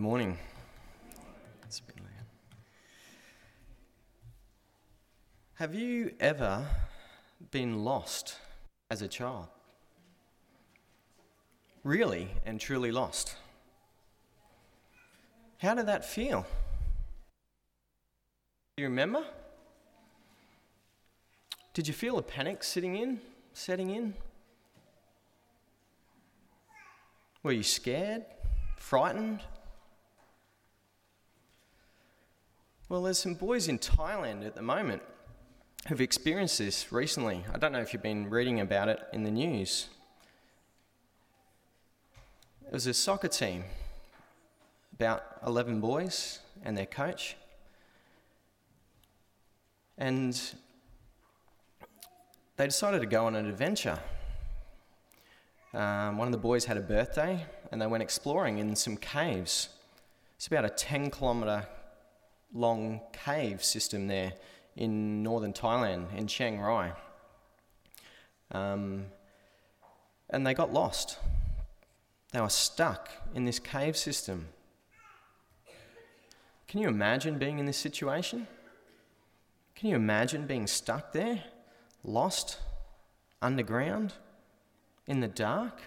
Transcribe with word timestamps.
Good 0.00 0.06
morning. 0.06 0.38
Have 5.56 5.74
you 5.74 6.14
ever 6.18 6.66
been 7.50 7.84
lost 7.84 8.38
as 8.90 9.02
a 9.02 9.08
child? 9.08 9.48
Really 11.84 12.30
and 12.46 12.58
truly 12.58 12.90
lost? 12.90 13.36
How 15.58 15.74
did 15.74 15.84
that 15.84 16.02
feel? 16.02 16.46
Do 18.78 18.84
you 18.84 18.88
remember? 18.88 19.22
Did 21.74 21.86
you 21.86 21.92
feel 21.92 22.16
a 22.16 22.22
panic 22.22 22.64
sitting 22.64 22.96
in, 22.96 23.20
setting 23.52 23.90
in? 23.90 24.14
Were 27.42 27.52
you 27.52 27.62
scared? 27.62 28.24
Frightened? 28.78 29.40
Well, 32.90 33.02
there's 33.02 33.20
some 33.20 33.34
boys 33.34 33.68
in 33.68 33.78
Thailand 33.78 34.44
at 34.44 34.56
the 34.56 34.62
moment 34.62 35.02
who've 35.86 36.00
experienced 36.00 36.58
this 36.58 36.90
recently. 36.90 37.44
I 37.54 37.56
don't 37.56 37.70
know 37.70 37.78
if 37.78 37.92
you've 37.92 38.02
been 38.02 38.28
reading 38.28 38.58
about 38.58 38.88
it 38.88 38.98
in 39.12 39.22
the 39.22 39.30
news. 39.30 39.86
It 42.66 42.72
was 42.72 42.88
a 42.88 42.92
soccer 42.92 43.28
team, 43.28 43.62
about 44.92 45.22
11 45.46 45.80
boys 45.80 46.40
and 46.64 46.76
their 46.76 46.84
coach. 46.84 47.36
And 49.96 50.36
they 52.56 52.64
decided 52.64 53.02
to 53.02 53.06
go 53.06 53.26
on 53.26 53.36
an 53.36 53.46
adventure 53.46 54.00
um, 55.72 56.18
one 56.18 56.26
of 56.26 56.32
the 56.32 56.38
boys 56.38 56.64
had 56.64 56.76
a 56.76 56.80
birthday 56.80 57.46
and 57.70 57.80
they 57.80 57.86
went 57.86 58.02
exploring 58.02 58.58
in 58.58 58.74
some 58.74 58.96
caves. 58.96 59.68
It's 60.34 60.48
about 60.48 60.64
a 60.64 60.70
10 60.70 61.12
kilometre 61.12 61.68
long 62.52 63.00
cave 63.12 63.62
system 63.62 64.06
there 64.06 64.32
in 64.76 65.22
northern 65.22 65.52
Thailand, 65.52 66.14
in 66.16 66.26
Chiang 66.26 66.60
Rai. 66.60 66.92
Um, 68.52 69.06
and 70.28 70.46
they 70.46 70.54
got 70.54 70.72
lost. 70.72 71.18
They 72.32 72.40
were 72.40 72.48
stuck 72.48 73.08
in 73.34 73.44
this 73.44 73.58
cave 73.58 73.96
system. 73.96 74.48
Can 76.68 76.80
you 76.80 76.88
imagine 76.88 77.38
being 77.38 77.58
in 77.58 77.66
this 77.66 77.76
situation? 77.76 78.46
Can 79.74 79.90
you 79.90 79.96
imagine 79.96 80.46
being 80.46 80.66
stuck 80.66 81.12
there, 81.12 81.42
lost, 82.04 82.58
underground? 83.42 84.14
in 85.10 85.18
the 85.18 85.28
dark 85.28 85.80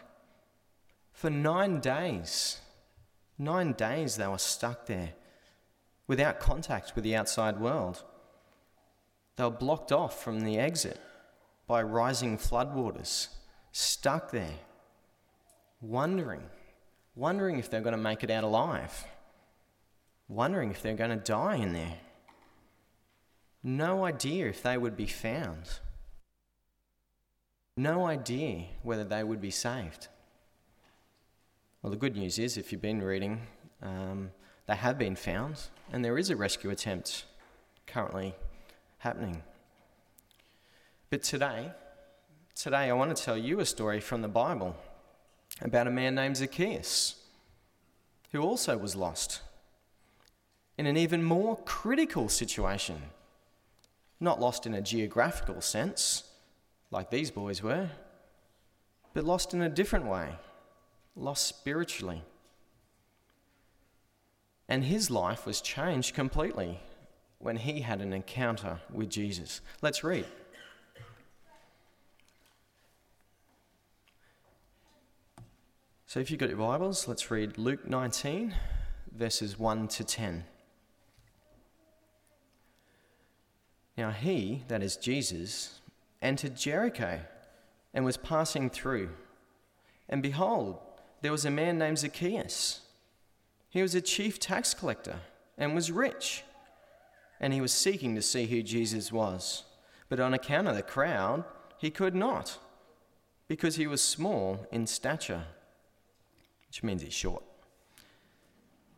for 1.14 1.30
nine 1.30 1.80
days. 1.80 2.60
Nine 3.40 3.72
days 3.72 4.18
they 4.18 4.28
were 4.28 4.38
stuck 4.38 4.86
there 4.86 5.14
without 6.14 6.40
contact 6.40 6.94
with 6.94 7.04
the 7.04 7.16
outside 7.16 7.60
world. 7.60 8.04
They 9.36 9.44
were 9.44 9.50
blocked 9.50 9.92
off 9.92 10.24
from 10.24 10.42
the 10.42 10.60
exit 10.60 11.00
by 11.66 11.82
rising 11.82 12.38
floodwaters, 12.38 13.30
stuck 13.72 14.30
there, 14.30 14.60
wondering, 15.82 16.44
wondering 17.16 17.58
if 17.58 17.70
they're 17.70 17.82
going 17.82 17.96
to 17.96 18.10
make 18.10 18.24
it 18.24 18.30
out 18.30 18.44
alive, 18.44 19.06
wondering 20.28 20.70
if 20.70 20.84
they're 20.84 20.94
going 20.94 21.18
to 21.18 21.32
die 21.32 21.56
in 21.56 21.74
there. 21.74 21.98
No 23.64 24.06
idea 24.06 24.48
if 24.48 24.62
they 24.62 24.78
would 24.78 24.96
be 24.96 25.08
found 25.08 25.80
no 27.76 28.06
idea 28.06 28.66
whether 28.84 29.04
they 29.04 29.24
would 29.24 29.42
be 29.42 29.52
saved. 29.52 30.08
Well, 31.82 31.92
the 31.92 31.98
good 31.98 32.16
news 32.16 32.40
is, 32.40 32.58
if 32.58 32.72
you've 32.72 32.82
been 32.82 33.02
reading, 33.02 33.42
um, 33.82 34.32
they 34.66 34.76
have 34.76 34.98
been 34.98 35.16
found, 35.16 35.58
and 35.92 36.04
there 36.04 36.18
is 36.18 36.30
a 36.30 36.36
rescue 36.36 36.70
attempt 36.70 37.26
currently 37.86 38.34
happening. 39.00 39.44
But 41.10 41.24
today, 41.24 41.72
today 42.56 42.90
I 42.90 42.94
want 42.94 43.16
to 43.16 43.24
tell 43.24 43.38
you 43.38 43.60
a 43.60 43.66
story 43.66 44.00
from 44.00 44.22
the 44.22 44.28
Bible 44.28 44.76
about 45.62 45.88
a 45.88 45.92
man 45.92 46.16
named 46.16 46.38
Zacchaeus, 46.38 47.16
who 48.32 48.42
also 48.42 48.78
was 48.78 48.96
lost 48.96 49.42
in 50.78 50.88
an 50.88 50.98
even 50.98 51.24
more 51.24 51.58
critical 51.58 52.30
situation. 52.30 53.02
Not 54.20 54.40
lost 54.40 54.66
in 54.66 54.74
a 54.74 54.82
geographical 54.82 55.62
sense, 55.62 56.24
like 56.90 57.10
these 57.10 57.30
boys 57.30 57.62
were, 57.62 57.90
but 59.14 59.26
lost 59.26 59.54
in 59.54 59.62
a 59.62 59.70
different 59.70 60.06
way, 60.06 60.30
lost 61.16 61.48
spiritually. 61.48 62.24
And 64.68 64.86
his 64.86 65.12
life 65.12 65.46
was 65.46 65.62
changed 65.62 66.16
completely 66.16 66.80
when 67.40 67.58
he 67.58 67.82
had 67.82 68.02
an 68.02 68.14
encounter 68.14 68.80
with 68.92 69.10
Jesus. 69.10 69.62
Let's 69.82 70.04
read. 70.04 70.26
So, 76.06 76.20
if 76.20 76.30
you've 76.30 76.40
got 76.40 76.50
your 76.50 76.60
Bibles, 76.60 77.08
let's 77.08 77.32
read 77.32 77.58
Luke 77.58 77.88
19, 77.88 78.54
verses 79.12 79.58
1 79.58 79.88
to 79.88 80.04
10. 80.04 80.44
Now, 83.98 84.12
he, 84.12 84.64
that 84.68 84.84
is 84.84 84.96
Jesus, 84.96 85.82
entered 86.22 86.56
Jericho 86.56 87.20
and 87.94 88.06
was 88.06 88.18
passing 88.18 88.70
through. 88.70 89.10
And 90.08 90.22
behold, 90.22 90.78
there 91.22 91.32
was 91.32 91.46
a 91.46 91.52
man 91.52 91.78
named 91.78 91.98
Zacchaeus. 91.98 92.82
He 93.74 93.82
was 93.82 93.96
a 93.96 94.02
chief 94.02 94.40
tax 94.40 94.76
collector 94.76 95.22
and 95.58 95.74
was 95.74 95.92
rich. 95.92 96.44
And 97.40 97.52
he 97.52 97.60
was 97.60 97.74
seeking 97.74 98.14
to 98.14 98.22
see 98.22 98.46
who 98.46 98.62
Jesus 98.62 99.12
was. 99.12 99.64
But 100.10 100.20
on 100.20 100.32
account 100.32 100.68
of 100.68 100.76
the 100.76 100.84
crowd, 100.84 101.44
he 101.80 101.90
could 101.90 102.14
not, 102.14 102.60
because 103.48 103.76
he 103.76 103.88
was 103.88 104.00
small 104.00 104.68
in 104.72 104.86
stature, 104.86 105.46
which 106.68 106.84
means 106.84 107.02
he's 107.02 107.16
short. 107.16 107.44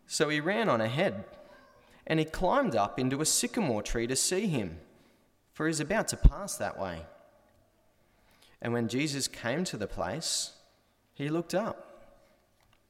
So 0.08 0.28
he 0.28 0.42
ran 0.42 0.68
on 0.68 0.82
ahead, 0.82 1.24
and 2.06 2.20
he 2.20 2.26
climbed 2.26 2.76
up 2.76 3.00
into 3.00 3.22
a 3.22 3.26
sycamore 3.26 3.82
tree 3.82 4.08
to 4.08 4.16
see 4.18 4.48
him, 4.48 4.80
for 5.54 5.66
he 5.66 5.70
was 5.70 5.80
about 5.80 6.10
to 6.10 6.18
pass 6.18 6.58
that 6.58 6.78
way. 6.78 7.04
And 8.62 8.74
when 8.74 8.90
Jesus 8.90 9.30
came 9.30 9.64
to 9.64 9.78
the 9.78 9.88
place, 9.88 10.52
he 11.14 11.30
looked 11.30 11.56
up 11.56 12.20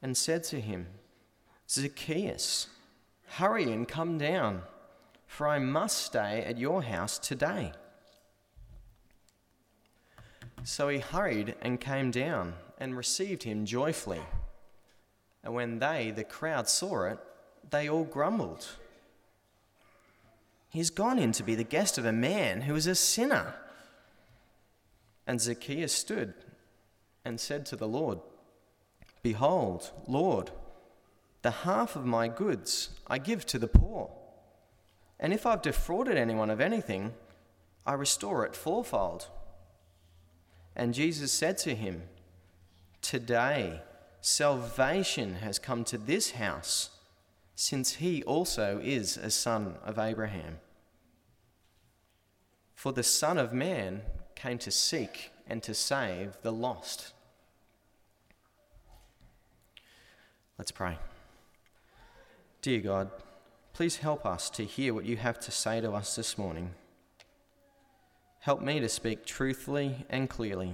and 0.02 0.18
said 0.18 0.44
to 0.46 0.60
him, 0.60 0.88
Zacchaeus, 1.70 2.68
hurry 3.28 3.72
and 3.72 3.88
come 3.88 4.18
down, 4.18 4.62
for 5.28 5.48
I 5.48 5.60
must 5.60 5.98
stay 5.98 6.44
at 6.44 6.58
your 6.58 6.84
house 6.84 7.18
today. 7.18 7.72
So 10.64 10.90
he 10.90 11.00
hurried 11.00 11.56
and 11.62 11.80
came 11.80 12.12
down 12.12 12.54
and 12.78 12.98
received 12.98 13.44
him 13.44 13.66
joyfully. 13.66 14.22
And 15.44 15.54
when 15.54 15.80
they, 15.80 16.12
the 16.12 16.24
crowd, 16.24 16.68
saw 16.68 17.06
it, 17.06 17.20
they 17.70 17.90
all 17.90 18.04
grumbled. 18.04 18.68
He's 20.70 20.90
gone 20.90 21.20
in 21.20 21.32
to 21.34 21.44
be 21.44 21.56
the 21.56 21.64
guest 21.64 21.98
of 21.98 22.06
a 22.06 22.12
man 22.12 22.62
who 22.62 22.76
is 22.76 22.88
a 22.88 22.96
sinner. 22.96 23.54
And 25.28 25.40
Zacchaeus 25.40 25.94
stood 25.94 26.34
and 27.24 27.40
said 27.40 27.66
to 27.68 27.76
the 27.76 27.88
Lord, 27.88 28.20
Behold, 29.24 29.92
Lord, 30.08 30.52
the 31.46 31.52
half 31.52 31.96
of 31.96 32.08
my 32.08 32.28
goods 32.28 32.90
I 33.06 33.20
give 33.20 33.46
to 33.46 33.60
the 33.60 33.68
poor. 33.68 34.10
And 35.20 35.32
if 35.32 35.46
I've 35.46 35.62
defrauded 35.62 36.18
anyone 36.18 36.50
of 36.50 36.60
anything, 36.60 37.14
I 37.86 37.94
restore 37.94 38.48
it 38.48 38.56
fourfold. 38.56 39.28
And 40.76 40.92
Jesus 40.92 41.32
said 41.32 41.60
to 41.60 41.76
him, 41.76 42.02
Today 43.00 43.82
salvation 44.22 45.36
has 45.36 45.60
come 45.60 45.84
to 45.84 46.00
this 46.00 46.32
house, 46.32 46.90
since 47.54 47.98
he 47.98 48.24
also 48.24 48.80
is 48.84 49.16
a 49.16 49.30
son 49.30 49.76
of 49.86 50.00
Abraham. 50.00 50.58
For 52.74 52.92
the 52.92 53.04
Son 53.04 53.38
of 53.38 53.54
Man 53.54 54.02
came 54.34 54.58
to 54.58 54.72
seek 54.72 55.30
and 55.46 55.62
to 55.62 55.76
save 55.76 56.40
the 56.42 56.52
lost. 56.52 57.14
Let's 60.58 60.72
pray. 60.72 60.98
Dear 62.66 62.80
God, 62.80 63.12
please 63.74 63.98
help 63.98 64.26
us 64.26 64.50
to 64.50 64.66
hear 64.66 64.92
what 64.96 65.06
you 65.06 65.18
have 65.18 65.40
to 65.42 65.52
say 65.52 65.82
to 65.82 65.92
us 65.92 66.16
this 66.16 66.36
morning. 66.36 66.72
Help 68.40 68.60
me 68.60 68.80
to 68.80 68.90
speak 68.90 69.24
truthfully 69.24 70.04
and 70.10 70.28
clearly, 70.28 70.74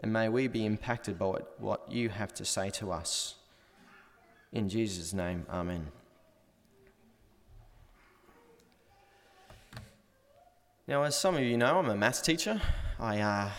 and 0.00 0.12
may 0.12 0.28
we 0.28 0.46
be 0.46 0.66
impacted 0.66 1.18
by 1.18 1.38
what 1.56 1.90
you 1.90 2.10
have 2.10 2.34
to 2.34 2.44
say 2.44 2.68
to 2.68 2.92
us. 2.92 3.36
In 4.52 4.68
Jesus' 4.68 5.14
name, 5.14 5.46
Amen. 5.48 5.86
Now, 10.86 11.04
as 11.04 11.16
some 11.16 11.34
of 11.34 11.42
you 11.44 11.56
know, 11.56 11.78
I'm 11.78 11.88
a 11.88 11.96
maths 11.96 12.20
teacher. 12.20 12.60
I, 13.00 13.20
uh, 13.20 13.50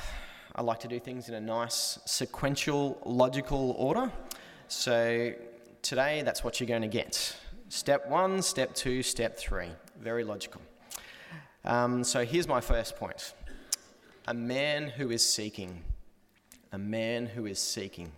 I 0.55 0.61
like 0.61 0.81
to 0.81 0.87
do 0.87 0.99
things 0.99 1.27
in 1.27 1.33
a 1.33 1.41
nice 1.41 1.97
sequential, 2.05 2.99
logical 3.03 3.71
order. 3.79 4.11
So 4.67 5.33
today 5.85 6.23
that's 6.23 6.43
what 6.43 6.59
you're 6.59 6.67
going 6.67 6.81
to 6.81 6.87
get. 6.87 7.37
Step 7.69 8.07
one, 8.09 8.41
step 8.41 8.73
two, 8.73 9.03
step 9.03 9.37
three. 9.37 9.67
Very 10.01 10.23
logical. 10.23 10.59
Um, 11.63 12.03
so 12.03 12.25
here's 12.25 12.47
my 12.47 12.59
first 12.59 12.95
point 12.95 13.33
a 14.27 14.33
man 14.33 14.87
who 14.87 15.11
is 15.11 15.23
seeking. 15.23 15.83
A 16.71 16.77
man 16.79 17.27
who 17.27 17.45
is 17.45 17.59
seeking. 17.59 18.11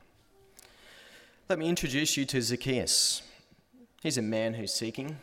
Let 1.50 1.60
me 1.60 1.68
introduce 1.68 2.16
you 2.16 2.25
to 2.25 2.42
Zacchaeus. 2.42 3.22
He's 4.02 4.18
a 4.18 4.22
man 4.22 4.54
who's 4.54 4.74
seeking. 4.74 5.18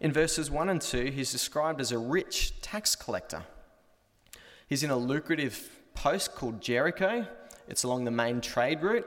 In 0.00 0.12
verses 0.12 0.50
1 0.50 0.68
and 0.68 0.80
2, 0.80 1.06
he's 1.06 1.32
described 1.32 1.80
as 1.80 1.90
a 1.90 1.98
rich 1.98 2.60
tax 2.60 2.94
collector. 2.94 3.44
He's 4.68 4.82
in 4.82 4.90
a 4.90 4.96
lucrative 4.96 5.70
post 5.94 6.34
called 6.34 6.60
Jericho, 6.60 7.26
it's 7.66 7.82
along 7.82 8.04
the 8.04 8.10
main 8.10 8.42
trade 8.42 8.82
route. 8.82 9.06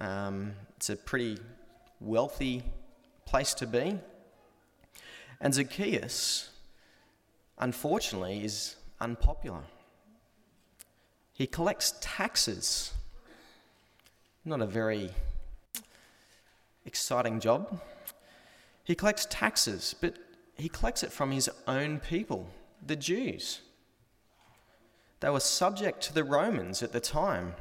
Um, 0.00 0.54
it's 0.82 0.90
a 0.90 0.96
pretty 0.96 1.38
wealthy 2.00 2.60
place 3.24 3.54
to 3.54 3.68
be. 3.68 4.00
And 5.40 5.54
Zacchaeus, 5.54 6.50
unfortunately, 7.56 8.44
is 8.44 8.74
unpopular. 9.00 9.60
He 11.34 11.46
collects 11.46 11.94
taxes. 12.00 12.94
Not 14.44 14.60
a 14.60 14.66
very 14.66 15.10
exciting 16.84 17.38
job. 17.38 17.80
He 18.82 18.96
collects 18.96 19.28
taxes, 19.30 19.94
but 20.00 20.16
he 20.56 20.68
collects 20.68 21.04
it 21.04 21.12
from 21.12 21.30
his 21.30 21.48
own 21.68 22.00
people, 22.00 22.48
the 22.84 22.96
Jews. 22.96 23.60
They 25.20 25.30
were 25.30 25.38
subject 25.38 26.00
to 26.00 26.12
the 26.12 26.24
Romans 26.24 26.82
at 26.82 26.90
the 26.90 26.98
time. 26.98 27.54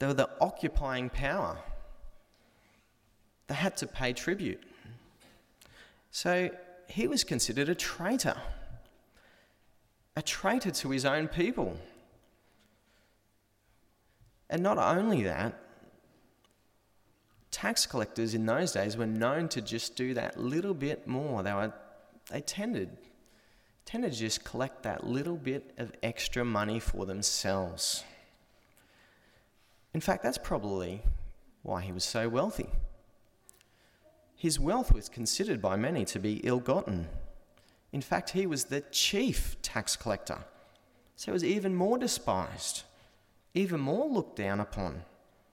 They 0.00 0.06
were 0.06 0.14
the 0.14 0.30
occupying 0.40 1.10
power. 1.10 1.58
They 3.46 3.54
had 3.54 3.76
to 3.76 3.86
pay 3.86 4.14
tribute. 4.14 4.62
So 6.10 6.50
he 6.88 7.06
was 7.06 7.22
considered 7.22 7.68
a 7.68 7.74
traitor, 7.74 8.36
a 10.16 10.22
traitor 10.22 10.70
to 10.70 10.90
his 10.90 11.04
own 11.04 11.28
people. 11.28 11.76
And 14.48 14.62
not 14.62 14.78
only 14.78 15.22
that, 15.24 15.54
tax 17.50 17.84
collectors 17.84 18.34
in 18.34 18.46
those 18.46 18.72
days 18.72 18.96
were 18.96 19.06
known 19.06 19.48
to 19.50 19.60
just 19.60 19.96
do 19.96 20.14
that 20.14 20.40
little 20.40 20.74
bit 20.74 21.06
more. 21.06 21.42
They, 21.42 21.52
were, 21.52 21.74
they 22.30 22.40
tended, 22.40 22.96
tended 23.84 24.12
to 24.12 24.18
just 24.18 24.44
collect 24.44 24.82
that 24.84 25.06
little 25.06 25.36
bit 25.36 25.74
of 25.76 25.92
extra 26.02 26.42
money 26.42 26.80
for 26.80 27.04
themselves. 27.04 28.02
In 29.92 30.00
fact, 30.00 30.22
that's 30.22 30.38
probably 30.38 31.02
why 31.62 31.82
he 31.82 31.92
was 31.92 32.04
so 32.04 32.28
wealthy. 32.28 32.70
His 34.36 34.58
wealth 34.58 34.92
was 34.92 35.08
considered 35.08 35.60
by 35.60 35.76
many 35.76 36.04
to 36.06 36.18
be 36.18 36.40
ill 36.44 36.60
gotten. 36.60 37.08
In 37.92 38.00
fact, 38.00 38.30
he 38.30 38.46
was 38.46 38.64
the 38.64 38.80
chief 38.92 39.60
tax 39.60 39.96
collector, 39.96 40.38
so 41.16 41.26
he 41.26 41.32
was 41.32 41.44
even 41.44 41.74
more 41.74 41.98
despised, 41.98 42.84
even 43.52 43.80
more 43.80 44.08
looked 44.08 44.36
down 44.36 44.60
upon. 44.60 45.02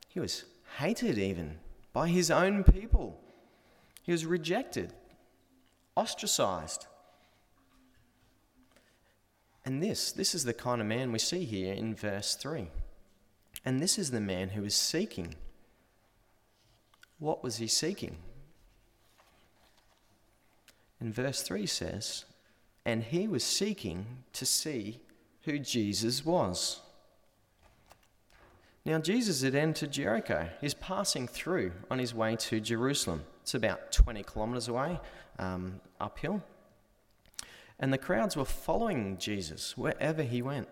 He 0.07 0.19
was 0.19 0.45
hated 0.77 1.17
even 1.17 1.57
by 1.91 2.07
his 2.07 2.31
own 2.31 2.63
people. 2.63 3.19
He 4.03 4.11
was 4.11 4.25
rejected, 4.25 4.93
ostracized. 5.95 6.85
And 9.65 9.83
this, 9.83 10.13
this 10.13 10.33
is 10.33 10.45
the 10.45 10.53
kind 10.53 10.79
of 10.79 10.87
man 10.87 11.11
we 11.11 11.19
see 11.19 11.43
here 11.43 11.73
in 11.73 11.93
verse 11.93 12.35
3. 12.35 12.69
And 13.67 13.81
this 13.81 13.99
is 13.99 14.11
the 14.11 14.21
man 14.21 14.51
who 14.51 14.63
is 14.63 14.73
seeking. 14.73 15.35
What 17.19 17.43
was 17.43 17.57
he 17.57 17.67
seeking? 17.67 18.15
And 21.01 21.13
verse 21.13 21.41
3 21.41 21.65
says, 21.65 22.23
And 22.85 23.03
he 23.03 23.27
was 23.27 23.43
seeking 23.43 24.23
to 24.31 24.45
see 24.45 25.01
who 25.41 25.59
Jesus 25.59 26.25
was. 26.25 26.79
Now, 28.85 28.99
Jesus 28.99 29.41
had 29.41 29.53
entered 29.53 29.91
Jericho. 29.91 30.47
He's 30.61 30.73
passing 30.73 31.27
through 31.27 31.73
on 31.91 31.99
his 31.99 32.15
way 32.15 32.37
to 32.37 32.61
Jerusalem. 32.61 33.23
It's 33.41 33.53
about 33.53 33.91
20 33.91 34.23
kilometres 34.23 34.69
away, 34.69 34.97
um, 35.39 35.81
uphill. 35.99 36.41
And 37.81 37.91
the 37.91 37.97
crowds 37.97 38.37
were 38.37 38.45
following 38.45 39.17
Jesus 39.17 39.77
wherever 39.77 40.23
he 40.23 40.41
went. 40.41 40.69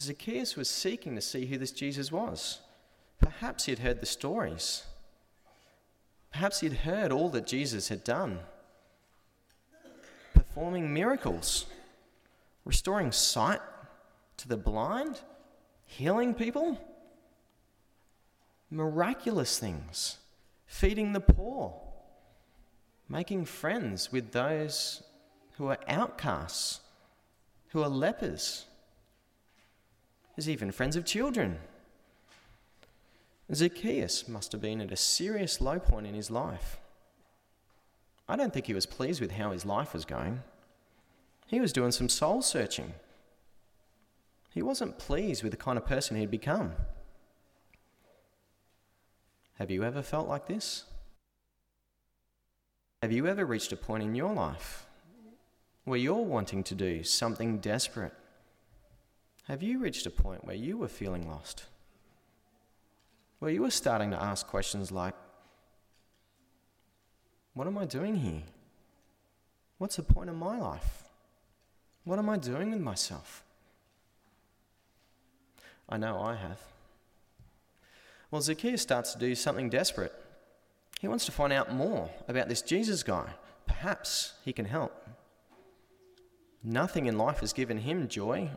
Zacchaeus 0.00 0.54
was 0.54 0.70
seeking 0.70 1.16
to 1.16 1.20
see 1.20 1.46
who 1.46 1.58
this 1.58 1.72
Jesus 1.72 2.12
was. 2.12 2.60
Perhaps 3.20 3.64
he 3.64 3.72
had 3.72 3.80
heard 3.80 4.00
the 4.00 4.06
stories. 4.06 4.84
Perhaps 6.30 6.60
he 6.60 6.68
had 6.68 6.78
heard 6.78 7.10
all 7.10 7.30
that 7.30 7.46
Jesus 7.46 7.88
had 7.88 8.04
done, 8.04 8.38
performing 10.34 10.94
miracles, 10.94 11.66
restoring 12.64 13.10
sight 13.10 13.60
to 14.36 14.46
the 14.46 14.56
blind, 14.56 15.20
healing 15.84 16.32
people, 16.32 16.78
miraculous 18.70 19.58
things, 19.58 20.18
feeding 20.66 21.12
the 21.12 21.20
poor, 21.20 21.74
making 23.08 23.46
friends 23.46 24.12
with 24.12 24.30
those 24.30 25.02
who 25.56 25.66
are 25.66 25.78
outcasts, 25.88 26.80
who 27.70 27.82
are 27.82 27.88
lepers. 27.88 28.66
There's 30.38 30.48
even 30.48 30.70
friends 30.70 30.94
of 30.94 31.04
children. 31.04 31.58
Zacchaeus 33.52 34.28
must 34.28 34.52
have 34.52 34.60
been 34.60 34.80
at 34.80 34.92
a 34.92 34.96
serious 34.96 35.60
low 35.60 35.80
point 35.80 36.06
in 36.06 36.14
his 36.14 36.30
life. 36.30 36.78
I 38.28 38.36
don't 38.36 38.52
think 38.52 38.66
he 38.66 38.72
was 38.72 38.86
pleased 38.86 39.20
with 39.20 39.32
how 39.32 39.50
his 39.50 39.66
life 39.66 39.92
was 39.92 40.04
going. 40.04 40.44
He 41.48 41.58
was 41.58 41.72
doing 41.72 41.90
some 41.90 42.08
soul 42.08 42.40
searching. 42.40 42.92
He 44.54 44.62
wasn't 44.62 44.96
pleased 44.96 45.42
with 45.42 45.50
the 45.50 45.58
kind 45.58 45.76
of 45.76 45.84
person 45.84 46.16
he'd 46.16 46.30
become. 46.30 46.70
Have 49.54 49.72
you 49.72 49.82
ever 49.82 50.02
felt 50.02 50.28
like 50.28 50.46
this? 50.46 50.84
Have 53.02 53.10
you 53.10 53.26
ever 53.26 53.44
reached 53.44 53.72
a 53.72 53.76
point 53.76 54.04
in 54.04 54.14
your 54.14 54.32
life 54.32 54.86
where 55.84 55.98
you're 55.98 56.14
wanting 56.14 56.62
to 56.62 56.76
do 56.76 57.02
something 57.02 57.58
desperate? 57.58 58.12
Have 59.48 59.62
you 59.62 59.78
reached 59.78 60.04
a 60.04 60.10
point 60.10 60.44
where 60.44 60.54
you 60.54 60.76
were 60.76 60.88
feeling 60.88 61.26
lost? 61.26 61.64
Where 63.38 63.50
you 63.50 63.62
were 63.62 63.70
starting 63.70 64.10
to 64.10 64.22
ask 64.22 64.46
questions 64.46 64.92
like, 64.92 65.14
What 67.54 67.66
am 67.66 67.78
I 67.78 67.86
doing 67.86 68.16
here? 68.16 68.42
What's 69.78 69.96
the 69.96 70.02
point 70.02 70.28
of 70.28 70.36
my 70.36 70.58
life? 70.58 71.04
What 72.04 72.18
am 72.18 72.28
I 72.28 72.36
doing 72.36 72.72
with 72.72 72.80
myself? 72.80 73.42
I 75.88 75.96
know 75.96 76.20
I 76.20 76.34
have. 76.34 76.60
Well, 78.30 78.42
Zacchaeus 78.42 78.82
starts 78.82 79.14
to 79.14 79.18
do 79.18 79.34
something 79.34 79.70
desperate. 79.70 80.12
He 81.00 81.08
wants 81.08 81.24
to 81.24 81.32
find 81.32 81.54
out 81.54 81.72
more 81.72 82.10
about 82.28 82.50
this 82.50 82.60
Jesus 82.60 83.02
guy. 83.02 83.30
Perhaps 83.66 84.34
he 84.44 84.52
can 84.52 84.66
help. 84.66 85.08
Nothing 86.62 87.06
in 87.06 87.16
life 87.16 87.40
has 87.40 87.54
given 87.54 87.78
him 87.78 88.08
joy 88.08 88.50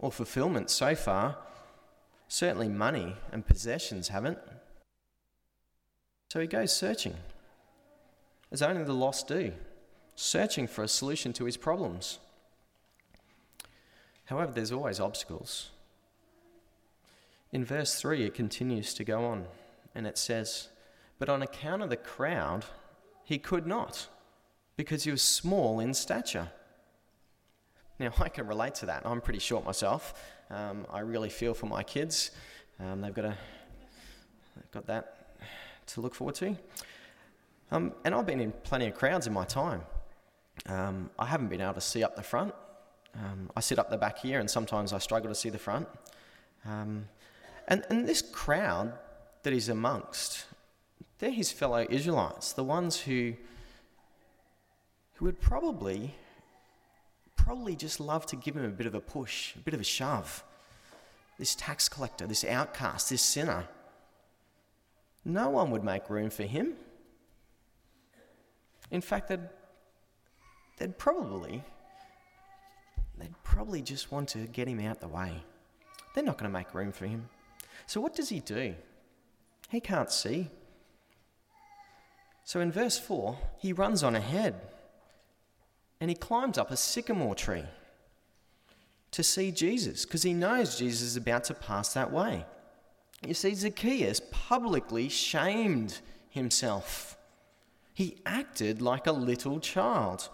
or 0.00 0.10
fulfillment 0.10 0.70
so 0.70 0.94
far. 0.94 1.36
Certainly, 2.26 2.68
money 2.68 3.14
and 3.30 3.46
possessions 3.46 4.08
haven't. 4.08 4.38
So 6.32 6.40
he 6.40 6.46
goes 6.46 6.72
searching, 6.72 7.14
as 8.50 8.62
only 8.62 8.84
the 8.84 8.92
lost 8.92 9.28
do, 9.28 9.52
searching 10.14 10.66
for 10.66 10.82
a 10.82 10.88
solution 10.88 11.32
to 11.34 11.44
his 11.44 11.56
problems. 11.56 12.18
However, 14.26 14.52
there's 14.52 14.70
always 14.70 15.00
obstacles. 15.00 15.70
In 17.52 17.64
verse 17.64 18.00
3, 18.00 18.24
it 18.24 18.34
continues 18.34 18.94
to 18.94 19.02
go 19.02 19.24
on, 19.24 19.46
and 19.92 20.06
it 20.06 20.16
says, 20.16 20.68
But 21.18 21.28
on 21.28 21.42
account 21.42 21.82
of 21.82 21.90
the 21.90 21.96
crowd, 21.96 22.64
he 23.24 23.38
could 23.38 23.66
not, 23.66 24.06
because 24.76 25.02
he 25.02 25.10
was 25.10 25.22
small 25.22 25.80
in 25.80 25.94
stature. 25.94 26.50
Now, 28.00 28.14
I 28.18 28.30
can 28.30 28.46
relate 28.46 28.76
to 28.76 28.86
that. 28.86 29.02
I'm 29.04 29.20
pretty 29.20 29.40
short 29.40 29.62
myself. 29.66 30.14
Um, 30.48 30.86
I 30.90 31.00
really 31.00 31.28
feel 31.28 31.52
for 31.52 31.66
my 31.66 31.82
kids. 31.82 32.30
Um, 32.80 33.02
they've 33.02 33.12
got, 33.12 33.26
a, 33.26 33.36
they've 34.56 34.70
got 34.70 34.86
that 34.86 35.36
to 35.88 36.00
look 36.00 36.14
forward 36.14 36.34
to. 36.36 36.56
Um, 37.70 37.92
and 38.06 38.14
I've 38.14 38.24
been 38.24 38.40
in 38.40 38.52
plenty 38.52 38.86
of 38.86 38.94
crowds 38.94 39.26
in 39.26 39.34
my 39.34 39.44
time. 39.44 39.82
Um, 40.64 41.10
I 41.18 41.26
haven't 41.26 41.48
been 41.48 41.60
able 41.60 41.74
to 41.74 41.82
see 41.82 42.02
up 42.02 42.16
the 42.16 42.22
front. 42.22 42.54
Um, 43.16 43.50
I 43.54 43.60
sit 43.60 43.78
up 43.78 43.90
the 43.90 43.98
back 43.98 44.18
here, 44.20 44.40
and 44.40 44.50
sometimes 44.50 44.94
I 44.94 44.98
struggle 44.98 45.28
to 45.28 45.34
see 45.34 45.50
the 45.50 45.58
front. 45.58 45.86
Um, 46.64 47.06
and, 47.68 47.84
and 47.90 48.08
this 48.08 48.22
crowd 48.22 48.94
that 49.42 49.52
he's 49.52 49.68
amongst, 49.68 50.46
they're 51.18 51.30
his 51.30 51.52
fellow 51.52 51.86
Israelites, 51.90 52.54
the 52.54 52.64
ones 52.64 53.00
who, 53.00 53.34
who 55.16 55.26
would 55.26 55.38
probably, 55.38 56.14
probably 57.44 57.74
just 57.76 58.00
love 58.00 58.26
to 58.26 58.36
give 58.36 58.56
him 58.56 58.64
a 58.64 58.68
bit 58.68 58.86
of 58.86 58.94
a 58.94 59.00
push, 59.00 59.54
a 59.56 59.58
bit 59.58 59.74
of 59.74 59.80
a 59.80 59.84
shove. 59.84 60.44
This 61.38 61.54
tax 61.54 61.88
collector, 61.88 62.26
this 62.26 62.44
outcast, 62.44 63.10
this 63.10 63.22
sinner, 63.22 63.66
no 65.24 65.50
one 65.50 65.70
would 65.70 65.84
make 65.84 66.10
room 66.10 66.30
for 66.30 66.44
him. 66.44 66.74
In 68.90 69.00
fact, 69.00 69.28
they'd, 69.28 69.48
they'd 70.78 70.98
probably 70.98 71.62
they'd 73.18 73.42
probably 73.42 73.82
just 73.82 74.10
want 74.10 74.30
to 74.30 74.46
get 74.46 74.66
him 74.66 74.80
out 74.80 75.00
the 75.00 75.08
way. 75.08 75.42
They're 76.14 76.24
not 76.24 76.38
going 76.38 76.50
to 76.50 76.58
make 76.58 76.74
room 76.74 76.90
for 76.90 77.06
him. 77.06 77.28
So 77.86 78.00
what 78.00 78.14
does 78.14 78.30
he 78.30 78.40
do? 78.40 78.74
He 79.70 79.80
can't 79.80 80.10
see. 80.10 80.50
So 82.44 82.60
in 82.60 82.72
verse 82.72 82.98
4, 82.98 83.38
he 83.58 83.72
runs 83.72 84.02
on 84.02 84.16
ahead 84.16 84.60
and 86.00 86.10
he 86.10 86.16
climbs 86.16 86.58
up 86.58 86.70
a 86.70 86.76
sycamore 86.76 87.34
tree 87.34 87.64
to 89.10 89.22
see 89.22 89.50
Jesus 89.50 90.04
because 90.04 90.22
he 90.22 90.32
knows 90.32 90.78
Jesus 90.78 91.02
is 91.02 91.16
about 91.16 91.44
to 91.44 91.54
pass 91.54 91.92
that 91.94 92.12
way. 92.12 92.44
You 93.26 93.34
see, 93.34 93.54
Zacchaeus 93.54 94.20
publicly 94.30 95.08
shamed 95.08 96.00
himself. 96.30 97.18
He 97.92 98.16
acted 98.24 98.80
like 98.80 99.06
a 99.06 99.12
little 99.12 99.60
child. 99.60 100.28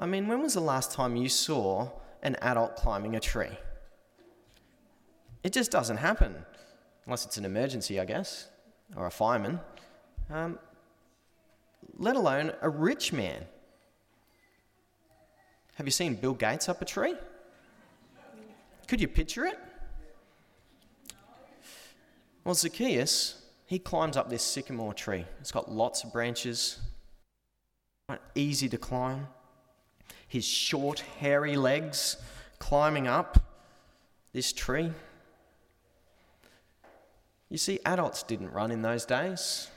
I 0.00 0.06
mean, 0.06 0.28
when 0.28 0.40
was 0.40 0.54
the 0.54 0.60
last 0.60 0.92
time 0.92 1.16
you 1.16 1.28
saw 1.28 1.90
an 2.22 2.36
adult 2.36 2.76
climbing 2.76 3.16
a 3.16 3.20
tree? 3.20 3.58
It 5.42 5.52
just 5.52 5.70
doesn't 5.70 5.98
happen, 5.98 6.34
unless 7.04 7.26
it's 7.26 7.36
an 7.36 7.44
emergency, 7.44 8.00
I 8.00 8.06
guess, 8.06 8.48
or 8.96 9.06
a 9.06 9.10
fireman, 9.10 9.60
um, 10.30 10.58
let 11.98 12.16
alone 12.16 12.52
a 12.62 12.70
rich 12.70 13.12
man. 13.12 13.44
Have 15.74 15.86
you 15.86 15.90
seen 15.90 16.14
Bill 16.14 16.34
Gates 16.34 16.68
up 16.68 16.80
a 16.80 16.84
tree? 16.84 17.14
Could 18.86 19.00
you 19.00 19.08
picture 19.08 19.44
it? 19.44 19.58
Well, 22.44 22.54
Zacchaeus, 22.54 23.42
he 23.66 23.78
climbs 23.78 24.16
up 24.16 24.28
this 24.28 24.42
sycamore 24.42 24.94
tree. 24.94 25.24
It's 25.40 25.50
got 25.50 25.72
lots 25.72 26.04
of 26.04 26.12
branches, 26.12 26.78
easy 28.34 28.68
to 28.68 28.78
climb. 28.78 29.28
His 30.28 30.44
short, 30.44 31.00
hairy 31.18 31.56
legs 31.56 32.18
climbing 32.58 33.08
up 33.08 33.38
this 34.32 34.52
tree. 34.52 34.92
You 37.48 37.58
see, 37.58 37.78
adults 37.86 38.22
didn't 38.22 38.52
run 38.52 38.70
in 38.70 38.82
those 38.82 39.04
days. 39.04 39.70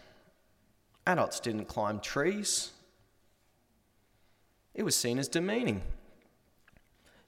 Adults 1.05 1.39
didn't 1.39 1.65
climb 1.65 1.99
trees. 1.99 2.71
It 4.77 4.85
was 4.85 4.95
seen 4.95 5.17
as 5.17 5.27
demeaning. 5.27 5.81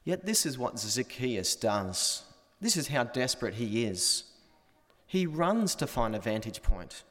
Yet, 0.06 0.26
this 0.26 0.46
is 0.46 0.58
what 0.58 0.80
Zacchaeus 0.80 1.56
does. 1.56 2.24
This 2.62 2.78
is 2.78 2.88
how 2.88 3.04
desperate 3.04 3.56
he 3.56 3.84
is. 3.86 4.24
He 5.08 5.26
runs 5.26 5.74
to 5.76 5.88
find 5.88 6.16
a 6.16 6.20
vantage 6.20 6.62
point. 6.62 7.04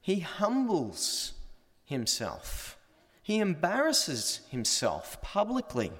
He 0.00 0.20
humbles 0.20 1.32
himself. 1.84 2.78
He 3.22 3.40
embarrasses 3.40 4.40
himself 4.50 5.20
publicly 5.20 5.90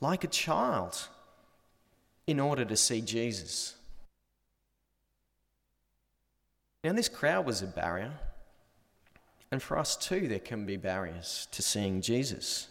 like 0.00 0.24
a 0.24 0.28
child 0.28 1.08
in 2.26 2.40
order 2.40 2.64
to 2.64 2.76
see 2.76 3.00
Jesus. 3.00 3.76
Now, 6.82 6.92
this 6.92 7.08
crowd 7.08 7.46
was 7.46 7.62
a 7.62 7.66
barrier, 7.66 8.12
and 9.50 9.62
for 9.62 9.78
us 9.78 9.96
too, 9.96 10.28
there 10.28 10.38
can 10.38 10.66
be 10.66 10.76
barriers 10.76 11.48
to 11.52 11.62
seeing 11.62 12.00
Jesus. 12.00 12.68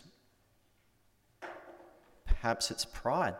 Perhaps 2.26 2.72
it's 2.72 2.86
pride 2.86 3.36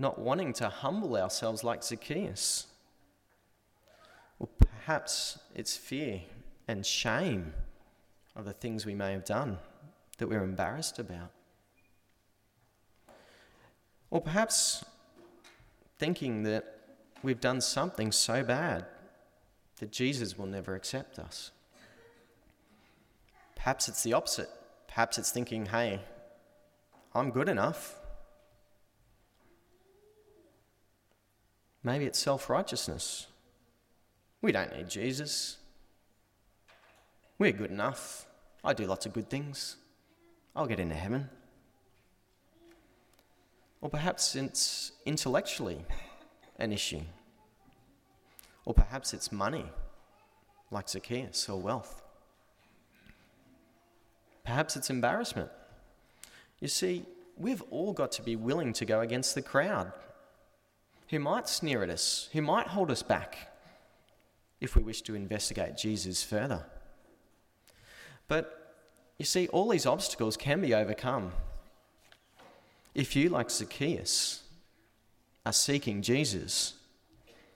not 0.00 0.18
wanting 0.18 0.54
to 0.54 0.68
humble 0.70 1.14
ourselves 1.14 1.62
like 1.62 1.84
Zacchaeus. 1.84 2.66
Or 4.38 4.48
perhaps 4.58 5.38
it's 5.54 5.76
fear 5.76 6.22
and 6.66 6.84
shame 6.84 7.52
of 8.34 8.46
the 8.46 8.54
things 8.54 8.86
we 8.86 8.94
may 8.94 9.12
have 9.12 9.26
done 9.26 9.58
that 10.16 10.26
we're 10.26 10.42
embarrassed 10.42 10.98
about. 10.98 11.30
Or 14.10 14.22
perhaps 14.22 14.84
thinking 15.98 16.44
that 16.44 16.78
we've 17.22 17.40
done 17.40 17.60
something 17.60 18.10
so 18.10 18.42
bad 18.42 18.86
that 19.80 19.92
Jesus 19.92 20.38
will 20.38 20.46
never 20.46 20.74
accept 20.74 21.18
us. 21.18 21.50
Perhaps 23.60 23.90
it's 23.90 24.02
the 24.02 24.14
opposite. 24.14 24.48
Perhaps 24.88 25.18
it's 25.18 25.30
thinking, 25.30 25.66
hey, 25.66 26.00
I'm 27.14 27.30
good 27.30 27.46
enough. 27.46 27.94
Maybe 31.84 32.06
it's 32.06 32.18
self 32.18 32.48
righteousness. 32.48 33.26
We 34.40 34.50
don't 34.50 34.74
need 34.74 34.88
Jesus. 34.88 35.58
We're 37.38 37.52
good 37.52 37.70
enough. 37.70 38.24
I 38.64 38.72
do 38.72 38.86
lots 38.86 39.04
of 39.04 39.12
good 39.12 39.28
things. 39.28 39.76
I'll 40.56 40.66
get 40.66 40.80
into 40.80 40.94
heaven. 40.94 41.28
Or 43.82 43.90
perhaps 43.90 44.34
it's 44.36 44.92
intellectually 45.04 45.84
an 46.58 46.72
issue. 46.72 47.02
Or 48.64 48.72
perhaps 48.72 49.12
it's 49.12 49.30
money, 49.30 49.66
like 50.70 50.88
Zacchaeus, 50.88 51.46
or 51.46 51.60
wealth. 51.60 51.99
Perhaps 54.44 54.76
it's 54.76 54.90
embarrassment. 54.90 55.50
You 56.60 56.68
see, 56.68 57.06
we've 57.36 57.62
all 57.70 57.92
got 57.92 58.12
to 58.12 58.22
be 58.22 58.36
willing 58.36 58.72
to 58.74 58.84
go 58.84 59.00
against 59.00 59.34
the 59.34 59.42
crowd 59.42 59.92
who 61.08 61.18
might 61.18 61.48
sneer 61.48 61.82
at 61.82 61.90
us, 61.90 62.28
who 62.32 62.42
might 62.42 62.68
hold 62.68 62.90
us 62.90 63.02
back 63.02 63.50
if 64.60 64.76
we 64.76 64.82
wish 64.82 65.02
to 65.02 65.14
investigate 65.14 65.76
Jesus 65.76 66.22
further. 66.22 66.66
But 68.28 68.76
you 69.18 69.24
see, 69.24 69.48
all 69.48 69.68
these 69.68 69.86
obstacles 69.86 70.36
can 70.36 70.60
be 70.60 70.74
overcome. 70.74 71.32
If 72.94 73.16
you, 73.16 73.28
like 73.28 73.50
Zacchaeus, 73.50 74.42
are 75.44 75.52
seeking 75.52 76.02
Jesus, 76.02 76.74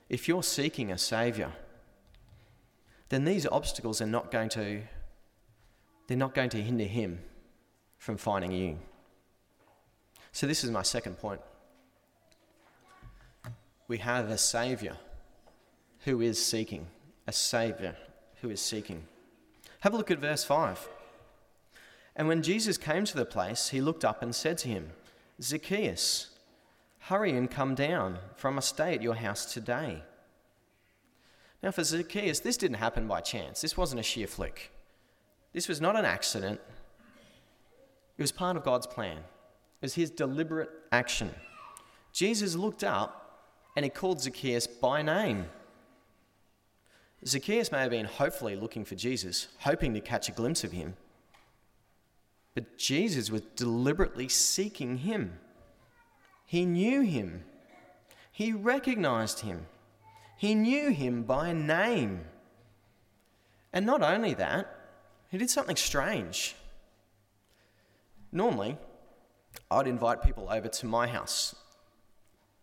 if 0.08 0.26
you're 0.26 0.42
seeking 0.42 0.90
a 0.90 0.98
Saviour, 0.98 1.52
then 3.08 3.24
these 3.24 3.46
obstacles 3.46 4.00
are 4.00 4.06
not 4.06 4.30
going 4.30 4.48
to 4.50 4.82
they're 6.06 6.16
not 6.16 6.34
going 6.34 6.50
to 6.50 6.62
hinder 6.62 6.84
him 6.84 7.20
from 7.98 8.16
finding 8.16 8.52
you. 8.52 8.78
So 10.32 10.46
this 10.46 10.64
is 10.64 10.70
my 10.70 10.82
second 10.82 11.18
point 11.18 11.40
we 13.86 13.98
have 13.98 14.30
a 14.30 14.38
Saviour 14.38 14.96
who 16.00 16.20
is 16.20 16.44
seeking. 16.44 16.86
A 17.26 17.32
Saviour 17.32 17.96
who 18.40 18.50
is 18.50 18.60
seeking. 18.60 19.04
Have 19.80 19.94
a 19.94 19.96
look 19.96 20.10
at 20.10 20.18
verse 20.18 20.44
5. 20.44 20.88
And 22.16 22.28
when 22.28 22.42
Jesus 22.42 22.78
came 22.78 23.04
to 23.04 23.16
the 23.16 23.24
place, 23.24 23.70
he 23.70 23.80
looked 23.80 24.04
up 24.04 24.22
and 24.22 24.34
said 24.34 24.58
to 24.58 24.68
him, 24.68 24.90
Zacchaeus, 25.42 26.30
hurry 27.00 27.32
and 27.32 27.50
come 27.50 27.74
down, 27.74 28.18
for 28.36 28.48
I 28.48 28.52
must 28.52 28.68
stay 28.68 28.94
at 28.94 29.02
your 29.02 29.14
house 29.14 29.52
today. 29.52 30.02
Now, 31.62 31.70
for 31.70 31.82
Zacchaeus, 31.82 32.40
this 32.40 32.56
didn't 32.56 32.76
happen 32.76 33.08
by 33.08 33.20
chance. 33.20 33.60
This 33.60 33.76
wasn't 33.76 34.00
a 34.00 34.04
sheer 34.04 34.26
flick. 34.26 34.70
This 35.54 35.68
was 35.68 35.80
not 35.80 35.96
an 35.96 36.04
accident. 36.04 36.60
It 38.18 38.22
was 38.22 38.32
part 38.32 38.56
of 38.56 38.64
God's 38.64 38.86
plan, 38.86 39.16
it 39.16 39.24
was 39.80 39.94
his 39.94 40.10
deliberate 40.10 40.70
action. 40.92 41.30
Jesus 42.12 42.54
looked 42.54 42.84
up 42.84 43.50
and 43.74 43.84
he 43.84 43.90
called 43.90 44.20
Zacchaeus 44.20 44.66
by 44.66 45.02
name. 45.02 45.46
Zacchaeus 47.26 47.72
may 47.72 47.80
have 47.80 47.90
been 47.90 48.04
hopefully 48.04 48.54
looking 48.54 48.84
for 48.84 48.94
Jesus, 48.94 49.48
hoping 49.60 49.94
to 49.94 50.00
catch 50.00 50.28
a 50.28 50.32
glimpse 50.32 50.62
of 50.62 50.72
him. 50.72 50.94
But 52.54 52.78
Jesus 52.78 53.30
was 53.30 53.40
deliberately 53.56 54.28
seeking 54.28 54.98
him. 54.98 55.38
He 56.46 56.66
knew 56.66 57.00
him, 57.00 57.44
he 58.30 58.52
recognized 58.52 59.40
him, 59.40 59.66
he 60.36 60.54
knew 60.54 60.90
him 60.90 61.22
by 61.22 61.52
name. 61.52 62.26
And 63.72 63.86
not 63.86 64.02
only 64.02 64.34
that, 64.34 64.73
he 65.34 65.38
did 65.38 65.50
something 65.50 65.76
strange. 65.76 66.54
Normally, 68.32 68.76
I'd 69.70 69.86
invite 69.86 70.22
people 70.22 70.48
over 70.50 70.68
to 70.68 70.86
my 70.86 71.06
house 71.06 71.54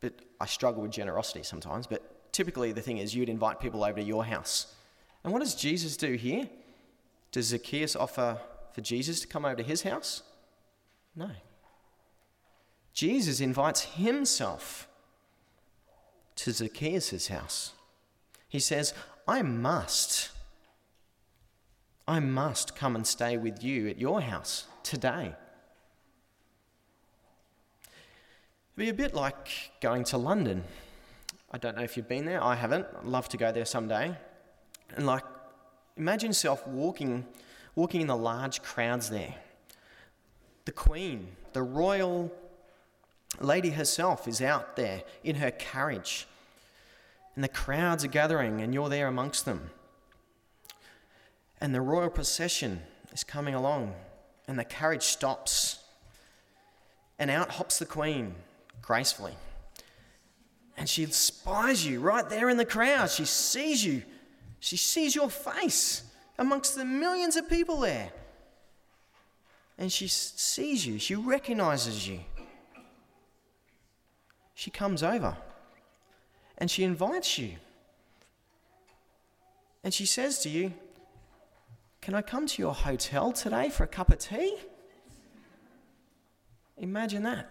but 0.02 0.14
I 0.42 0.48
struggle 0.48 0.82
with 0.82 0.92
generosity 0.92 1.44
sometimes. 1.44 1.88
But 1.88 2.34
typically, 2.34 2.74
the 2.74 2.82
thing 2.82 2.98
is, 2.98 3.16
you'd 3.16 3.30
invite 3.30 3.62
people 3.62 3.84
over 3.84 4.00
to 4.00 4.04
your 4.04 4.26
house. 4.26 4.76
And 5.24 5.32
what 5.32 5.40
does 5.40 5.56
Jesus 5.56 5.96
do 5.96 6.14
here? 6.16 6.50
Does 7.32 7.48
Zacchaeus 7.48 7.96
offer 7.96 8.40
for 8.74 8.82
Jesus 8.82 9.22
to 9.22 9.28
come 9.28 9.46
over 9.46 9.56
to 9.56 9.64
his 9.64 9.84
house? 9.84 10.24
No. 11.16 11.30
Jesus 12.94 13.40
invites 13.40 13.82
himself 13.82 14.88
to 16.36 16.52
Zacchaeus' 16.52 17.28
house. 17.28 17.74
He 18.50 18.60
says, 18.60 18.94
I 19.28 19.44
must, 19.44 20.32
I 22.08 22.20
must 22.20 22.76
come 22.76 22.96
and 22.96 23.06
stay 23.06 23.38
with 23.38 23.64
you 23.64 23.88
at 23.88 24.00
your 24.00 24.22
house 24.22 24.66
today. 24.84 25.36
It'd 27.86 28.78
be 28.78 28.90
a 28.90 28.94
bit 28.94 29.14
like 29.14 29.72
going 29.82 30.04
to 30.06 30.18
London 30.18 30.64
I 31.54 31.58
don't 31.58 31.76
know 31.76 31.84
if 31.84 31.98
you've 31.98 32.08
been 32.08 32.26
there, 32.26 32.42
I 32.42 32.56
haven't. 32.56 32.88
I'd 32.98 33.06
love 33.06 33.28
to 33.30 33.38
go 33.38 33.52
there 33.52 33.66
someday. 33.66 34.16
And 34.96 35.06
like, 35.06 35.26
imagine 35.98 36.30
yourself 36.30 36.66
walking, 36.66 37.26
walking 37.76 38.02
in 38.02 38.08
the 38.08 38.16
large 38.16 38.62
crowds 38.64 39.10
there. 39.10 39.36
The 40.64 40.72
Queen, 40.72 41.28
the 41.52 41.62
royal 41.62 42.32
lady 43.42 43.72
herself, 43.72 44.30
is 44.30 44.42
out 44.42 44.78
there 44.78 45.04
in 45.26 45.36
her 45.36 45.52
carriage. 45.52 46.26
And 47.36 47.44
the 47.44 47.50
crowds 47.50 48.06
are 48.06 48.10
gathering, 48.10 48.62
and 48.62 48.74
you're 48.74 48.90
there 48.90 49.08
amongst 49.08 49.44
them. 49.44 49.72
And 51.62 51.74
the 51.74 51.82
royal 51.82 52.10
procession 52.10 52.82
is 53.14 53.24
coming 53.24 53.54
along, 53.54 53.94
and 54.48 54.58
the 54.58 54.66
carriage 54.66 55.04
stops. 55.04 55.80
And 57.20 57.30
out 57.30 57.52
hops 57.52 57.78
the 57.78 57.86
Queen 57.86 58.34
gracefully. 58.82 59.36
And 60.76 60.90
she 60.90 61.06
spies 61.06 61.86
you 61.86 62.00
right 62.00 62.28
there 62.28 62.50
in 62.50 62.58
the 62.58 62.66
crowd. 62.66 63.12
She 63.12 63.26
sees 63.26 63.86
you. 63.86 64.02
She 64.60 64.76
sees 64.76 65.16
your 65.16 65.30
face 65.30 66.04
amongst 66.40 66.76
the 66.76 66.84
millions 66.84 67.36
of 67.36 67.48
people 67.48 67.80
there. 67.82 68.10
And 69.78 69.92
she 69.92 70.08
sees 70.08 70.86
you. 70.86 70.98
She 70.98 71.14
recognizes 71.14 72.08
you. 72.08 72.22
She 74.56 74.72
comes 74.72 75.04
over 75.04 75.38
and 76.58 76.70
she 76.70 76.84
invites 76.84 77.38
you. 77.38 77.56
And 79.84 79.94
she 79.94 80.06
says 80.06 80.40
to 80.40 80.50
you, 80.50 80.74
Can 82.02 82.16
I 82.16 82.24
come 82.24 82.48
to 82.48 82.62
your 82.62 82.74
hotel 82.74 83.32
today 83.32 83.70
for 83.70 83.84
a 83.84 83.88
cup 83.88 84.10
of 84.10 84.18
tea? 84.18 84.58
Imagine 86.78 87.22
that. 87.24 87.48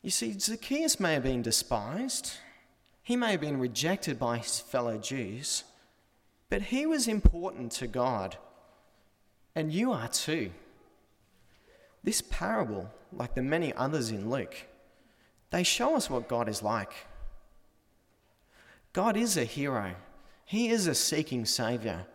You 0.00 0.10
see, 0.10 0.38
Zacchaeus 0.38 1.00
may 1.00 1.14
have 1.14 1.24
been 1.24 1.42
despised, 1.42 2.34
he 3.02 3.16
may 3.16 3.32
have 3.32 3.40
been 3.40 3.58
rejected 3.58 4.16
by 4.18 4.38
his 4.38 4.60
fellow 4.60 4.96
Jews, 4.96 5.64
but 6.50 6.62
he 6.62 6.86
was 6.86 7.08
important 7.08 7.72
to 7.72 7.88
God, 7.88 8.36
and 9.56 9.72
you 9.72 9.90
are 9.90 10.08
too. 10.08 10.52
This 12.04 12.22
parable, 12.22 12.90
like 13.12 13.34
the 13.34 13.42
many 13.42 13.74
others 13.74 14.10
in 14.10 14.30
Luke, 14.30 14.54
they 15.50 15.64
show 15.64 15.96
us 15.96 16.08
what 16.08 16.28
God 16.28 16.48
is 16.48 16.62
like. 16.62 16.92
God 18.92 19.16
is 19.16 19.36
a 19.36 19.44
hero, 19.44 19.94
He 20.48 20.70
is 20.70 20.86
a 20.86 20.94
seeking 20.94 21.44
Saviour. 21.44 22.06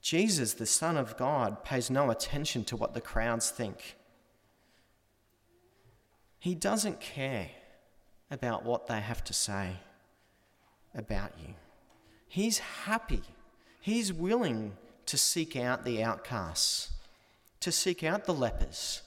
Jesus, 0.00 0.54
the 0.54 0.64
Son 0.64 0.96
of 0.96 1.16
God, 1.16 1.64
pays 1.64 1.90
no 1.90 2.08
attention 2.08 2.62
to 2.66 2.76
what 2.76 2.94
the 2.94 3.00
crowds 3.00 3.50
think. 3.50 3.96
He 6.38 6.54
doesn't 6.54 7.00
care 7.00 7.50
about 8.30 8.64
what 8.64 8.86
they 8.86 9.00
have 9.00 9.24
to 9.24 9.32
say 9.32 9.78
about 10.94 11.32
you. 11.44 11.54
He's 12.28 12.58
happy. 12.58 13.22
He's 13.80 14.12
willing 14.12 14.76
to 15.06 15.18
seek 15.18 15.56
out 15.56 15.84
the 15.84 16.00
outcasts, 16.00 16.92
to 17.58 17.72
seek 17.72 18.04
out 18.04 18.24
the 18.24 18.32
lepers, 18.32 19.02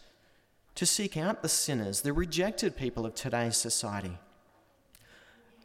to 0.75 0.85
seek 0.85 1.15
out 1.15 1.41
the 1.41 1.47
sinners, 1.47 2.01
the 2.01 2.11
rejected 2.11 2.75
people 2.75 3.05
of 3.05 3.15
today's 3.15 3.55
society, 3.55 4.17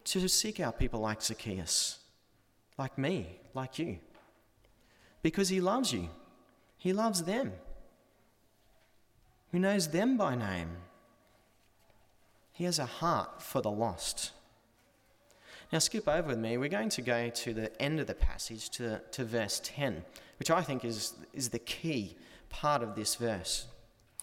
to 0.05 0.29
seek 0.29 0.61
out 0.61 0.79
people 0.79 1.01
like 1.01 1.21
Zacchaeus, 1.21 1.99
like 2.77 2.97
me, 2.97 3.39
like 3.53 3.79
you, 3.79 3.99
because 5.21 5.49
he 5.49 5.61
loves 5.61 5.93
you. 5.93 6.09
He 6.77 6.91
loves 6.91 7.23
them. 7.23 7.53
Who 9.51 9.59
knows 9.59 9.89
them 9.89 10.17
by 10.17 10.35
name? 10.35 10.69
He 12.51 12.65
has 12.65 12.77
a 12.77 12.85
heart 12.85 13.41
for 13.41 13.61
the 13.61 13.71
lost. 13.71 14.31
Now, 15.71 15.79
skip 15.79 16.07
over 16.07 16.29
with 16.29 16.37
me. 16.37 16.57
We're 16.57 16.69
going 16.69 16.89
to 16.89 17.01
go 17.01 17.29
to 17.29 17.53
the 17.53 17.81
end 17.81 17.99
of 17.99 18.05
the 18.05 18.13
passage, 18.13 18.69
to, 18.71 19.01
to 19.11 19.25
verse 19.25 19.59
10, 19.63 20.03
which 20.37 20.51
I 20.51 20.61
think 20.61 20.85
is, 20.85 21.13
is 21.33 21.49
the 21.49 21.59
key 21.59 22.15
part 22.49 22.83
of 22.83 22.95
this 22.95 23.15
verse, 23.15 23.65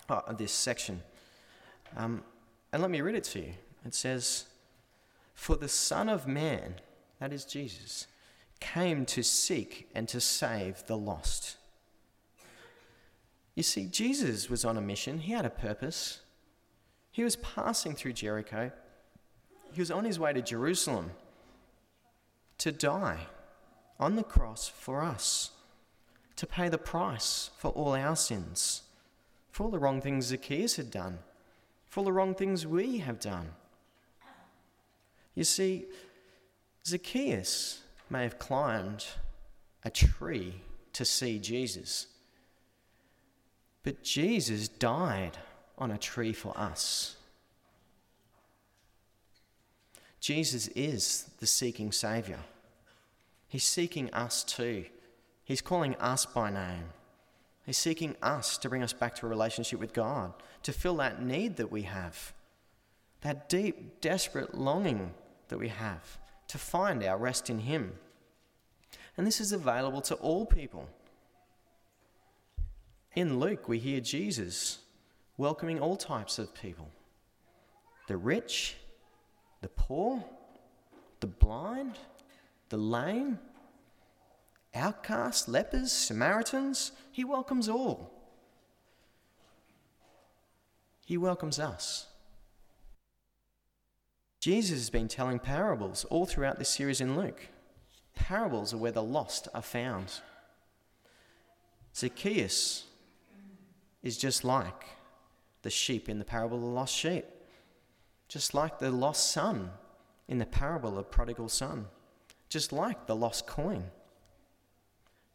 uh, 0.08 0.20
of 0.28 0.38
this 0.38 0.52
section. 0.52 1.02
Um, 1.96 2.22
and 2.72 2.80
let 2.80 2.90
me 2.90 3.00
read 3.00 3.16
it 3.16 3.24
to 3.24 3.40
you. 3.40 3.54
It 3.84 3.94
says, 3.94 4.44
For 5.34 5.56
the 5.56 5.68
Son 5.68 6.08
of 6.08 6.28
Man, 6.28 6.74
that 7.18 7.32
is 7.32 7.44
Jesus, 7.44 8.06
came 8.60 9.04
to 9.06 9.22
seek 9.22 9.88
and 9.94 10.08
to 10.08 10.20
save 10.20 10.86
the 10.86 10.96
lost. 10.96 11.56
You 13.54 13.62
see, 13.62 13.86
Jesus 13.86 14.48
was 14.48 14.64
on 14.64 14.76
a 14.76 14.80
mission, 14.80 15.18
he 15.18 15.32
had 15.32 15.44
a 15.44 15.50
purpose. 15.50 16.20
He 17.10 17.24
was 17.24 17.36
passing 17.36 17.94
through 17.94 18.12
Jericho. 18.12 18.70
He 19.72 19.80
was 19.80 19.90
on 19.90 20.04
his 20.04 20.18
way 20.18 20.32
to 20.32 20.42
Jerusalem 20.42 21.10
to 22.58 22.70
die 22.70 23.26
on 23.98 24.16
the 24.16 24.22
cross 24.22 24.68
for 24.68 25.02
us, 25.02 25.50
to 26.36 26.46
pay 26.46 26.68
the 26.68 26.78
price 26.78 27.50
for 27.56 27.70
all 27.72 27.94
our 27.94 28.16
sins, 28.16 28.82
for 29.50 29.64
all 29.64 29.70
the 29.70 29.78
wrong 29.78 30.00
things 30.00 30.26
Zacchaeus 30.26 30.76
had 30.76 30.90
done, 30.90 31.18
for 31.88 32.00
all 32.00 32.04
the 32.04 32.12
wrong 32.12 32.34
things 32.34 32.66
we 32.66 32.98
have 32.98 33.18
done. 33.18 33.48
You 35.34 35.44
see, 35.44 35.86
Zacchaeus 36.86 37.82
may 38.10 38.24
have 38.24 38.38
climbed 38.38 39.06
a 39.84 39.90
tree 39.90 40.54
to 40.92 41.04
see 41.04 41.38
Jesus, 41.38 42.06
but 43.82 44.02
Jesus 44.02 44.68
died 44.68 45.38
on 45.78 45.90
a 45.90 45.98
tree 45.98 46.32
for 46.32 46.56
us. 46.58 47.16
Jesus 50.20 50.68
is 50.68 51.30
the 51.38 51.46
seeking 51.46 51.92
Saviour. 51.92 52.40
He's 53.48 53.64
seeking 53.64 54.12
us 54.12 54.44
too. 54.44 54.84
He's 55.44 55.62
calling 55.62 55.94
us 55.96 56.26
by 56.26 56.50
name. 56.50 56.90
He's 57.64 57.78
seeking 57.78 58.16
us 58.22 58.58
to 58.58 58.68
bring 58.68 58.82
us 58.82 58.92
back 58.92 59.14
to 59.16 59.26
a 59.26 59.28
relationship 59.28 59.80
with 59.80 59.94
God, 59.94 60.34
to 60.64 60.72
fill 60.72 60.96
that 60.96 61.22
need 61.22 61.56
that 61.56 61.70
we 61.70 61.82
have, 61.82 62.34
that 63.22 63.48
deep, 63.48 64.00
desperate 64.00 64.54
longing 64.54 65.14
that 65.48 65.58
we 65.58 65.68
have 65.68 66.18
to 66.50 66.58
find 66.58 67.04
our 67.04 67.16
rest 67.16 67.48
in 67.48 67.60
Him. 67.60 67.92
And 69.16 69.24
this 69.24 69.40
is 69.40 69.52
available 69.52 70.00
to 70.02 70.16
all 70.16 70.44
people. 70.44 70.88
In 73.14 73.38
Luke, 73.38 73.68
we 73.68 73.78
hear 73.78 74.00
Jesus 74.00 74.78
welcoming 75.36 75.78
all 75.78 75.96
types 75.96 76.38
of 76.38 76.52
people 76.54 76.88
the 78.08 78.16
rich, 78.16 78.74
the 79.60 79.68
poor, 79.68 80.24
the 81.20 81.28
blind, 81.28 81.98
the 82.68 82.76
lame, 82.76 83.38
outcasts, 84.74 85.46
lepers, 85.46 85.92
Samaritans. 85.92 86.90
He 87.12 87.22
welcomes 87.24 87.68
all. 87.68 88.10
He 91.06 91.16
welcomes 91.16 91.60
us. 91.60 92.09
Jesus 94.40 94.78
has 94.78 94.90
been 94.90 95.06
telling 95.06 95.38
parables 95.38 96.06
all 96.06 96.24
throughout 96.24 96.58
this 96.58 96.70
series 96.70 97.02
in 97.02 97.14
Luke. 97.14 97.48
Parables 98.14 98.72
are 98.72 98.78
where 98.78 98.90
the 98.90 99.02
lost 99.02 99.48
are 99.52 99.60
found. 99.60 100.20
Zacchaeus 101.94 102.86
is 104.02 104.16
just 104.16 104.42
like 104.42 104.86
the 105.60 105.68
sheep 105.68 106.08
in 106.08 106.18
the 106.18 106.24
parable 106.24 106.56
of 106.56 106.62
the 106.62 106.68
lost 106.68 106.94
sheep, 106.96 107.26
just 108.28 108.54
like 108.54 108.78
the 108.78 108.90
lost 108.90 109.30
son 109.30 109.72
in 110.26 110.38
the 110.38 110.46
parable 110.46 110.98
of 110.98 111.10
prodigal 111.10 111.50
son, 111.50 111.86
just 112.48 112.72
like 112.72 113.06
the 113.06 113.16
lost 113.16 113.46
coin. 113.46 113.84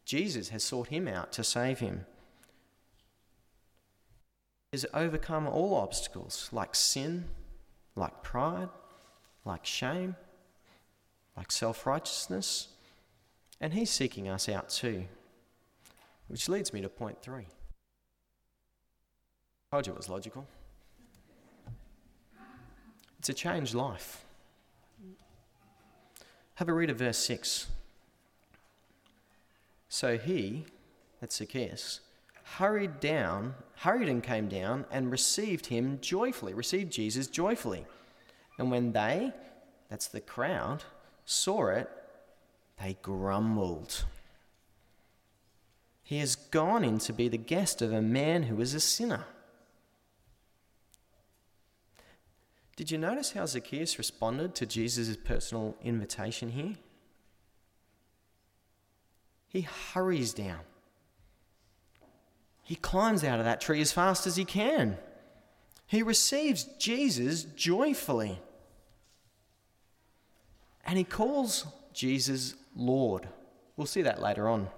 Jesus 0.04 0.48
has 0.48 0.64
sought 0.64 0.88
him 0.88 1.06
out 1.06 1.30
to 1.32 1.44
save 1.44 1.78
him. 1.78 2.06
He 4.72 4.78
has 4.78 4.86
overcome 4.92 5.46
all 5.46 5.76
obstacles 5.76 6.48
like 6.50 6.74
sin, 6.74 7.26
like 7.94 8.24
pride, 8.24 8.68
like 9.46 9.64
shame, 9.64 10.16
like 11.36 11.50
self 11.50 11.86
righteousness, 11.86 12.68
and 13.60 13.72
he's 13.72 13.90
seeking 13.90 14.28
us 14.28 14.48
out 14.48 14.68
too. 14.68 15.04
Which 16.28 16.48
leads 16.48 16.72
me 16.72 16.82
to 16.82 16.88
point 16.88 17.22
three. 17.22 17.46
Told 19.70 19.86
you 19.86 19.92
it 19.92 19.96
was 19.96 20.08
logical. 20.08 20.46
It's 23.18 23.28
a 23.28 23.34
changed 23.34 23.74
life. 23.74 24.24
Have 26.54 26.68
a 26.68 26.72
read 26.72 26.90
of 26.90 26.98
verse 26.98 27.18
6. 27.18 27.66
So 29.88 30.16
he, 30.16 30.64
that's 31.20 31.36
Zacchaeus, 31.36 32.00
hurried 32.44 33.00
down, 33.00 33.54
hurried 33.76 34.08
and 34.08 34.22
came 34.22 34.48
down 34.48 34.86
and 34.90 35.10
received 35.10 35.66
him 35.66 35.98
joyfully, 36.00 36.54
received 36.54 36.92
Jesus 36.92 37.26
joyfully. 37.26 37.84
And 38.58 38.70
when 38.70 38.92
they, 38.92 39.32
that's 39.88 40.08
the 40.08 40.20
crowd, 40.20 40.84
saw 41.24 41.68
it, 41.68 41.90
they 42.82 42.96
grumbled. 43.02 44.04
He 46.02 46.18
has 46.18 46.36
gone 46.36 46.84
in 46.84 46.98
to 47.00 47.12
be 47.12 47.28
the 47.28 47.36
guest 47.36 47.82
of 47.82 47.92
a 47.92 48.00
man 48.00 48.44
who 48.44 48.60
is 48.60 48.74
a 48.74 48.80
sinner. 48.80 49.24
Did 52.76 52.90
you 52.90 52.98
notice 52.98 53.32
how 53.32 53.46
Zacchaeus 53.46 53.98
responded 53.98 54.54
to 54.54 54.66
Jesus' 54.66 55.16
personal 55.16 55.74
invitation 55.82 56.50
here? 56.50 56.76
He 59.48 59.62
hurries 59.62 60.34
down. 60.34 60.60
He 62.62 62.74
climbs 62.74 63.24
out 63.24 63.38
of 63.38 63.46
that 63.46 63.60
tree 63.60 63.80
as 63.80 63.92
fast 63.92 64.26
as 64.26 64.36
he 64.36 64.44
can. 64.44 64.98
He 65.86 66.02
receives 66.02 66.64
Jesus 66.78 67.44
joyfully. 67.44 68.40
And 70.86 70.96
he 70.96 71.04
calls 71.04 71.66
Jesus 71.92 72.54
Lord. 72.76 73.28
We'll 73.76 73.86
see 73.86 74.02
that 74.02 74.22
later 74.22 74.48
on. 74.48 74.68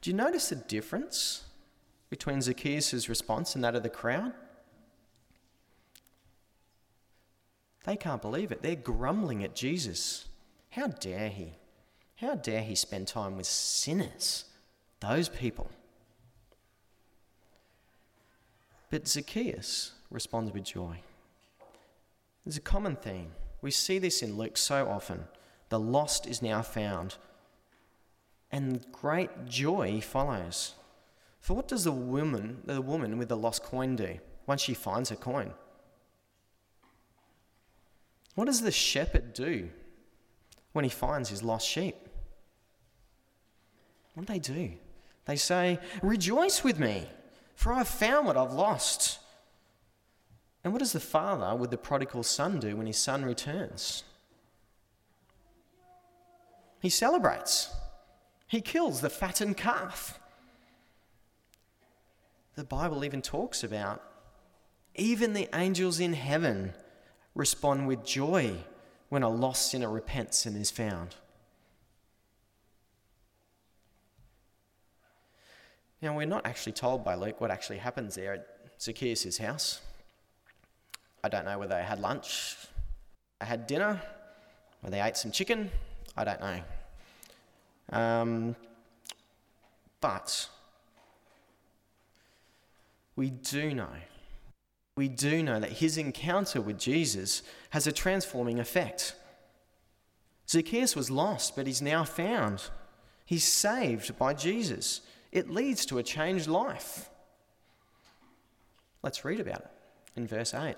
Do 0.00 0.10
you 0.10 0.16
notice 0.16 0.48
the 0.48 0.56
difference 0.56 1.44
between 2.08 2.40
Zacchaeus' 2.40 3.08
response 3.08 3.54
and 3.54 3.62
that 3.62 3.74
of 3.74 3.82
the 3.82 3.90
crowd? 3.90 4.32
They 7.84 7.96
can't 7.96 8.22
believe 8.22 8.50
it. 8.50 8.62
They're 8.62 8.76
grumbling 8.76 9.44
at 9.44 9.54
Jesus. 9.54 10.26
How 10.70 10.88
dare 10.88 11.28
he? 11.28 11.54
How 12.16 12.34
dare 12.34 12.62
he 12.62 12.74
spend 12.74 13.08
time 13.08 13.36
with 13.36 13.46
sinners? 13.46 14.44
Those 15.00 15.28
people. 15.28 15.70
But 18.90 19.06
Zacchaeus 19.06 19.92
responds 20.10 20.52
with 20.52 20.64
joy. 20.64 21.00
There's 22.44 22.56
a 22.56 22.62
common 22.62 22.96
theme. 22.96 23.32
We 23.60 23.70
see 23.70 23.98
this 23.98 24.22
in 24.22 24.36
Luke 24.36 24.56
so 24.56 24.88
often. 24.88 25.24
The 25.68 25.80
lost 25.80 26.26
is 26.26 26.40
now 26.40 26.62
found, 26.62 27.16
and 28.50 28.84
great 28.92 29.46
joy 29.46 30.00
follows. 30.00 30.74
For 31.40 31.54
what 31.54 31.68
does 31.68 31.84
the 31.84 31.92
woman, 31.92 32.62
the 32.64 32.80
woman 32.80 33.18
with 33.18 33.28
the 33.28 33.36
lost 33.36 33.62
coin 33.62 33.96
do 33.96 34.18
once 34.46 34.62
she 34.62 34.74
finds 34.74 35.10
her 35.10 35.16
coin? 35.16 35.52
What 38.34 38.46
does 38.46 38.62
the 38.62 38.70
shepherd 38.70 39.32
do 39.34 39.68
when 40.72 40.84
he 40.84 40.90
finds 40.90 41.28
his 41.28 41.42
lost 41.42 41.66
sheep? 41.66 41.96
What 44.14 44.26
do 44.26 44.32
they 44.32 44.38
do? 44.38 44.72
They 45.24 45.36
say, 45.36 45.78
Rejoice 46.02 46.64
with 46.64 46.78
me, 46.78 47.08
for 47.54 47.72
I 47.72 47.78
have 47.78 47.88
found 47.88 48.26
what 48.26 48.36
I've 48.36 48.52
lost. 48.52 49.18
And 50.68 50.74
what 50.74 50.80
does 50.80 50.92
the 50.92 51.00
father 51.00 51.56
with 51.56 51.70
the 51.70 51.78
prodigal 51.78 52.22
son 52.22 52.60
do 52.60 52.76
when 52.76 52.86
his 52.86 52.98
son 52.98 53.24
returns? 53.24 54.04
He 56.82 56.90
celebrates. 56.90 57.70
He 58.46 58.60
kills 58.60 59.00
the 59.00 59.08
fattened 59.08 59.56
calf. 59.56 60.20
The 62.54 62.64
Bible 62.64 63.02
even 63.02 63.22
talks 63.22 63.64
about 63.64 64.02
even 64.94 65.32
the 65.32 65.48
angels 65.54 66.00
in 66.00 66.12
heaven 66.12 66.74
respond 67.34 67.88
with 67.88 68.04
joy 68.04 68.58
when 69.08 69.22
a 69.22 69.30
lost 69.30 69.70
sinner 69.70 69.88
repents 69.88 70.44
and 70.44 70.54
is 70.54 70.70
found. 70.70 71.14
Now, 76.02 76.14
we're 76.14 76.26
not 76.26 76.44
actually 76.44 76.72
told 76.72 77.06
by 77.06 77.14
Luke 77.14 77.40
what 77.40 77.50
actually 77.50 77.78
happens 77.78 78.16
there 78.16 78.34
at 78.34 78.46
Zacchaeus' 78.78 79.38
house. 79.38 79.80
I 81.22 81.28
don't 81.28 81.44
know 81.44 81.58
whether 81.58 81.74
they 81.74 81.82
had 81.82 82.00
lunch, 82.00 82.56
they 83.40 83.46
had 83.46 83.66
dinner, 83.66 84.00
or 84.82 84.90
they 84.90 85.00
ate 85.00 85.16
some 85.16 85.30
chicken. 85.30 85.70
I 86.16 86.24
don't 86.24 86.40
know. 86.40 86.60
Um, 87.90 88.56
but 90.00 90.48
we 93.16 93.30
do 93.30 93.74
know, 93.74 93.88
we 94.96 95.08
do 95.08 95.42
know 95.42 95.58
that 95.60 95.72
his 95.72 95.98
encounter 95.98 96.60
with 96.60 96.78
Jesus 96.78 97.42
has 97.70 97.86
a 97.86 97.92
transforming 97.92 98.60
effect. 98.60 99.14
Zacchaeus 100.48 100.96
was 100.96 101.10
lost, 101.10 101.56
but 101.56 101.66
he's 101.66 101.82
now 101.82 102.04
found. 102.04 102.62
He's 103.26 103.44
saved 103.44 104.16
by 104.18 104.34
Jesus. 104.34 105.02
It 105.30 105.50
leads 105.50 105.84
to 105.86 105.98
a 105.98 106.02
changed 106.02 106.46
life. 106.46 107.10
Let's 109.02 109.24
read 109.24 109.40
about 109.40 109.60
it 109.60 109.70
in 110.16 110.26
verse 110.26 110.54
8. 110.54 110.74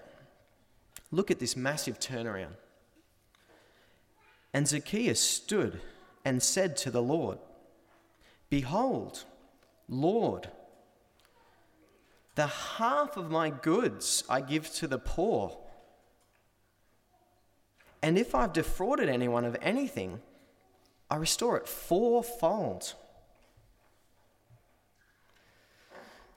Look 1.10 1.30
at 1.30 1.38
this 1.38 1.56
massive 1.56 1.98
turnaround. 1.98 2.54
And 4.52 4.66
Zacchaeus 4.66 5.20
stood 5.20 5.80
and 6.24 6.42
said 6.42 6.76
to 6.78 6.90
the 6.90 7.02
Lord, 7.02 7.38
Behold, 8.48 9.24
Lord, 9.88 10.48
the 12.34 12.46
half 12.46 13.16
of 13.16 13.30
my 13.30 13.50
goods 13.50 14.24
I 14.28 14.40
give 14.40 14.72
to 14.74 14.86
the 14.86 14.98
poor. 14.98 15.56
And 18.02 18.18
if 18.18 18.34
I've 18.34 18.52
defrauded 18.52 19.08
anyone 19.08 19.44
of 19.44 19.56
anything, 19.60 20.20
I 21.10 21.16
restore 21.16 21.56
it 21.56 21.68
fourfold. 21.68 22.94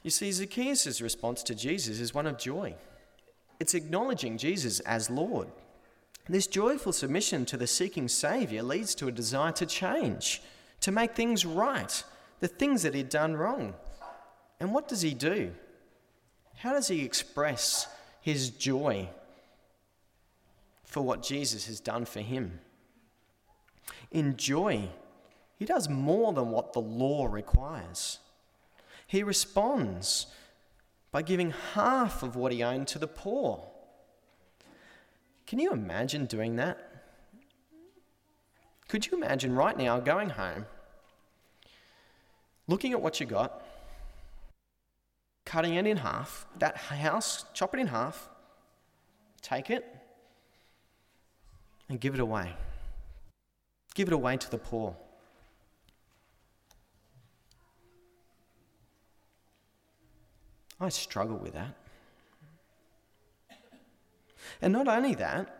You 0.01 0.09
see, 0.09 0.31
Zacchaeus' 0.31 0.99
response 0.99 1.41
to 1.43 1.55
Jesus 1.55 1.99
is 1.99 2.13
one 2.13 2.27
of 2.27 2.37
joy. 2.37 2.75
It's 3.63 3.75
acknowledging 3.75 4.37
Jesus 4.37 4.81
as 4.81 5.09
Lord. 5.09 5.47
This 6.27 6.47
joyful 6.47 6.91
submission 6.91 7.45
to 7.45 7.55
the 7.55 7.65
seeking 7.65 8.09
Saviour 8.09 8.61
leads 8.61 8.93
to 8.95 9.07
a 9.07 9.11
desire 9.11 9.53
to 9.53 9.65
change, 9.65 10.41
to 10.81 10.91
make 10.91 11.15
things 11.15 11.45
right, 11.45 12.03
the 12.41 12.49
things 12.49 12.83
that 12.83 12.93
he'd 12.93 13.07
done 13.07 13.37
wrong. 13.37 13.73
And 14.59 14.73
what 14.73 14.89
does 14.89 15.01
he 15.01 15.13
do? 15.13 15.53
How 16.57 16.73
does 16.73 16.89
he 16.89 17.05
express 17.05 17.87
his 18.19 18.49
joy 18.49 19.07
for 20.83 20.99
what 20.99 21.23
Jesus 21.23 21.65
has 21.67 21.79
done 21.79 22.03
for 22.03 22.19
him? 22.19 22.59
In 24.11 24.35
joy, 24.35 24.89
he 25.55 25.63
does 25.63 25.87
more 25.87 26.33
than 26.33 26.49
what 26.49 26.73
the 26.73 26.81
law 26.81 27.27
requires. 27.27 28.19
He 29.07 29.23
responds 29.23 30.27
by 31.13 31.21
giving 31.21 31.53
half 31.75 32.23
of 32.23 32.35
what 32.35 32.51
he 32.51 32.63
owned 32.63 32.87
to 32.87 32.97
the 32.97 33.07
poor. 33.07 33.63
Can 35.45 35.59
you 35.59 35.71
imagine 35.71 36.25
doing 36.25 36.55
that? 36.55 36.89
Could 38.87 39.05
you 39.05 39.15
imagine 39.15 39.55
right 39.55 39.77
now 39.77 39.99
going 39.99 40.31
home, 40.31 40.65
looking 42.67 42.93
at 42.93 43.01
what 43.01 43.19
you 43.19 43.27
got, 43.27 43.63
cutting 45.45 45.75
it 45.75 45.85
in 45.85 45.97
half, 45.97 46.47
that 46.57 46.77
house, 46.77 47.45
chop 47.53 47.75
it 47.75 47.79
in 47.79 47.87
half, 47.87 48.27
take 49.41 49.69
it, 49.69 49.85
and 51.89 51.99
give 51.99 52.15
it 52.15 52.19
away? 52.19 52.55
Give 53.93 54.07
it 54.07 54.13
away 54.13 54.37
to 54.37 54.49
the 54.49 54.57
poor. 54.57 54.95
I 60.83 60.89
struggle 60.89 61.37
with 61.37 61.53
that. 61.53 61.75
And 64.61 64.73
not 64.73 64.87
only 64.87 65.15
that, 65.15 65.55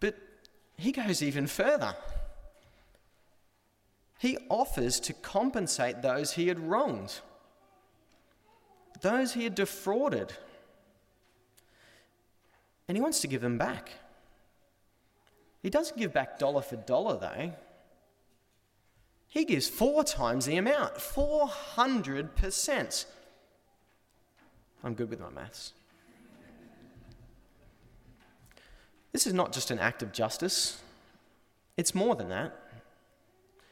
but 0.00 0.16
he 0.76 0.92
goes 0.92 1.22
even 1.22 1.46
further. 1.46 1.96
He 4.18 4.36
offers 4.48 5.00
to 5.00 5.12
compensate 5.12 6.02
those 6.02 6.32
he 6.32 6.48
had 6.48 6.58
wronged, 6.58 7.20
those 9.00 9.34
he 9.34 9.44
had 9.44 9.54
defrauded. 9.54 10.32
And 12.88 12.96
he 12.96 13.02
wants 13.02 13.20
to 13.20 13.28
give 13.28 13.40
them 13.40 13.56
back. 13.56 13.90
He 15.62 15.70
doesn't 15.70 15.96
give 15.96 16.12
back 16.12 16.38
dollar 16.38 16.60
for 16.60 16.76
dollar, 16.76 17.18
though. 17.18 17.52
He 19.28 19.44
gives 19.44 19.68
four 19.68 20.04
times 20.04 20.46
the 20.46 20.58
amount 20.58 20.96
400%. 20.96 23.06
I'm 24.84 24.94
good 24.94 25.08
with 25.08 25.20
my 25.20 25.30
maths. 25.30 25.72
This 29.12 29.26
is 29.26 29.32
not 29.32 29.52
just 29.52 29.70
an 29.70 29.78
act 29.78 30.02
of 30.02 30.12
justice, 30.12 30.82
it's 31.76 31.94
more 31.94 32.14
than 32.14 32.28
that. 32.28 32.60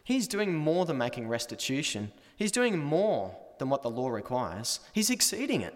He's 0.05 0.27
doing 0.27 0.55
more 0.55 0.85
than 0.87 0.99
making 0.99 1.29
restitution, 1.29 2.13
he's 2.37 2.53
doing 2.53 2.79
more 2.79 3.37
than 3.59 3.69
what 3.69 3.83
the 3.83 3.91
law 3.91 4.09
requires, 4.09 4.81
he's 4.93 5.11
exceeding 5.11 5.61
it. 5.61 5.75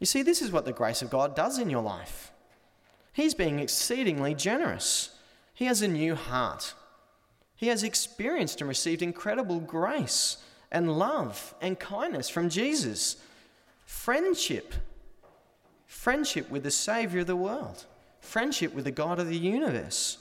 You 0.00 0.06
see, 0.06 0.22
this 0.22 0.42
is 0.42 0.50
what 0.50 0.64
the 0.64 0.72
grace 0.72 1.00
of 1.00 1.10
God 1.10 1.34
does 1.34 1.58
in 1.58 1.70
your 1.70 1.82
life. 1.82 2.32
He's 3.12 3.32
being 3.32 3.60
exceedingly 3.60 4.34
generous. 4.34 5.16
He 5.54 5.64
has 5.64 5.80
a 5.80 5.88
new 5.88 6.14
heart. 6.14 6.74
He 7.54 7.68
has 7.68 7.82
experienced 7.82 8.60
and 8.60 8.68
received 8.68 9.00
incredible 9.00 9.60
grace 9.60 10.36
and 10.70 10.98
love 10.98 11.54
and 11.62 11.78
kindness 11.78 12.28
from 12.28 12.50
Jesus 12.50 13.16
friendship. 13.86 14.74
Friendship 15.86 16.50
with 16.50 16.64
the 16.64 16.70
Saviour 16.70 17.22
of 17.22 17.26
the 17.26 17.36
world, 17.36 17.86
friendship 18.20 18.74
with 18.74 18.84
the 18.84 18.90
God 18.90 19.18
of 19.18 19.28
the 19.28 19.38
universe. 19.38 20.18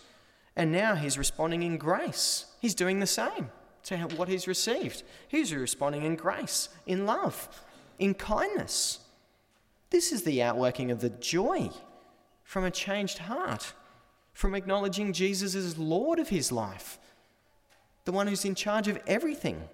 And 0.55 0.71
now 0.71 0.95
he's 0.95 1.17
responding 1.17 1.63
in 1.63 1.77
grace. 1.77 2.45
He's 2.61 2.75
doing 2.75 2.99
the 2.99 3.07
same 3.07 3.49
to 3.83 3.97
what 4.15 4.29
he's 4.29 4.47
received. 4.47 5.03
He's 5.27 5.53
responding 5.53 6.03
in 6.03 6.15
grace, 6.15 6.69
in 6.85 7.05
love, 7.05 7.49
in 7.99 8.13
kindness. 8.13 8.99
This 9.89 10.11
is 10.11 10.23
the 10.23 10.41
outworking 10.41 10.91
of 10.91 11.01
the 11.01 11.09
joy 11.09 11.69
from 12.43 12.63
a 12.63 12.71
changed 12.71 13.17
heart, 13.19 13.73
from 14.33 14.55
acknowledging 14.55 15.13
Jesus 15.13 15.55
as 15.55 15.77
Lord 15.77 16.19
of 16.19 16.29
his 16.29 16.51
life, 16.51 16.99
the 18.05 18.11
one 18.11 18.27
who's 18.27 18.45
in 18.45 18.55
charge 18.55 18.87
of 18.87 18.99
everything 19.07 19.69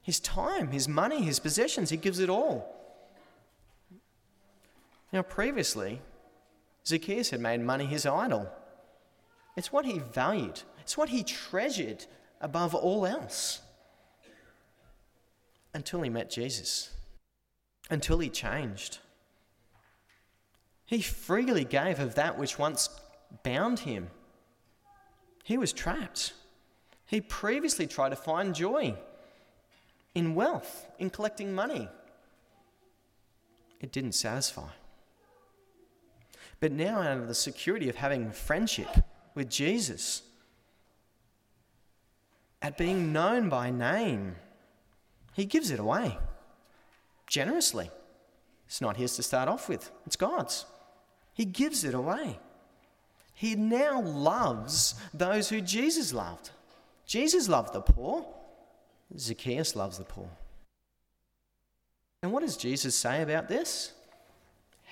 his 0.00 0.18
time, 0.18 0.72
his 0.72 0.88
money, 0.88 1.22
his 1.22 1.38
possessions. 1.38 1.90
He 1.90 1.96
gives 1.96 2.18
it 2.18 2.28
all. 2.28 2.81
Now, 5.12 5.22
previously, 5.22 6.00
Zacchaeus 6.86 7.30
had 7.30 7.40
made 7.40 7.60
money 7.60 7.84
his 7.84 8.06
idol. 8.06 8.50
It's 9.56 9.72
what 9.72 9.84
he 9.84 9.98
valued, 9.98 10.62
it's 10.80 10.96
what 10.96 11.10
he 11.10 11.22
treasured 11.22 12.06
above 12.40 12.74
all 12.74 13.06
else. 13.06 13.60
Until 15.74 16.02
he 16.02 16.10
met 16.10 16.30
Jesus, 16.30 16.94
until 17.90 18.18
he 18.18 18.28
changed. 18.28 18.98
He 20.84 21.00
freely 21.00 21.64
gave 21.64 21.98
of 21.98 22.14
that 22.16 22.38
which 22.38 22.58
once 22.58 22.90
bound 23.42 23.80
him. 23.80 24.10
He 25.44 25.56
was 25.56 25.72
trapped. 25.72 26.34
He 27.06 27.20
previously 27.22 27.86
tried 27.86 28.10
to 28.10 28.16
find 28.16 28.54
joy 28.54 28.94
in 30.14 30.34
wealth, 30.34 30.86
in 30.98 31.08
collecting 31.08 31.54
money. 31.54 31.88
It 33.80 33.92
didn't 33.92 34.12
satisfy. 34.12 34.68
But 36.62 36.70
now, 36.70 37.02
out 37.02 37.18
of 37.18 37.26
the 37.26 37.34
security 37.34 37.88
of 37.88 37.96
having 37.96 38.30
friendship 38.30 38.86
with 39.34 39.50
Jesus, 39.50 40.22
at 42.62 42.78
being 42.78 43.12
known 43.12 43.48
by 43.48 43.70
name, 43.70 44.36
he 45.32 45.44
gives 45.44 45.72
it 45.72 45.80
away 45.80 46.16
generously. 47.26 47.90
It's 48.68 48.80
not 48.80 48.96
his 48.96 49.16
to 49.16 49.24
start 49.24 49.48
off 49.48 49.68
with, 49.68 49.90
it's 50.06 50.14
God's. 50.14 50.64
He 51.34 51.46
gives 51.46 51.82
it 51.82 51.94
away. 51.94 52.38
He 53.34 53.56
now 53.56 54.00
loves 54.00 54.94
those 55.12 55.48
who 55.48 55.60
Jesus 55.60 56.14
loved. 56.14 56.50
Jesus 57.06 57.48
loved 57.48 57.72
the 57.72 57.80
poor, 57.80 58.24
Zacchaeus 59.18 59.74
loves 59.74 59.98
the 59.98 60.04
poor. 60.04 60.30
And 62.22 62.30
what 62.30 62.44
does 62.44 62.56
Jesus 62.56 62.94
say 62.94 63.20
about 63.20 63.48
this? 63.48 63.94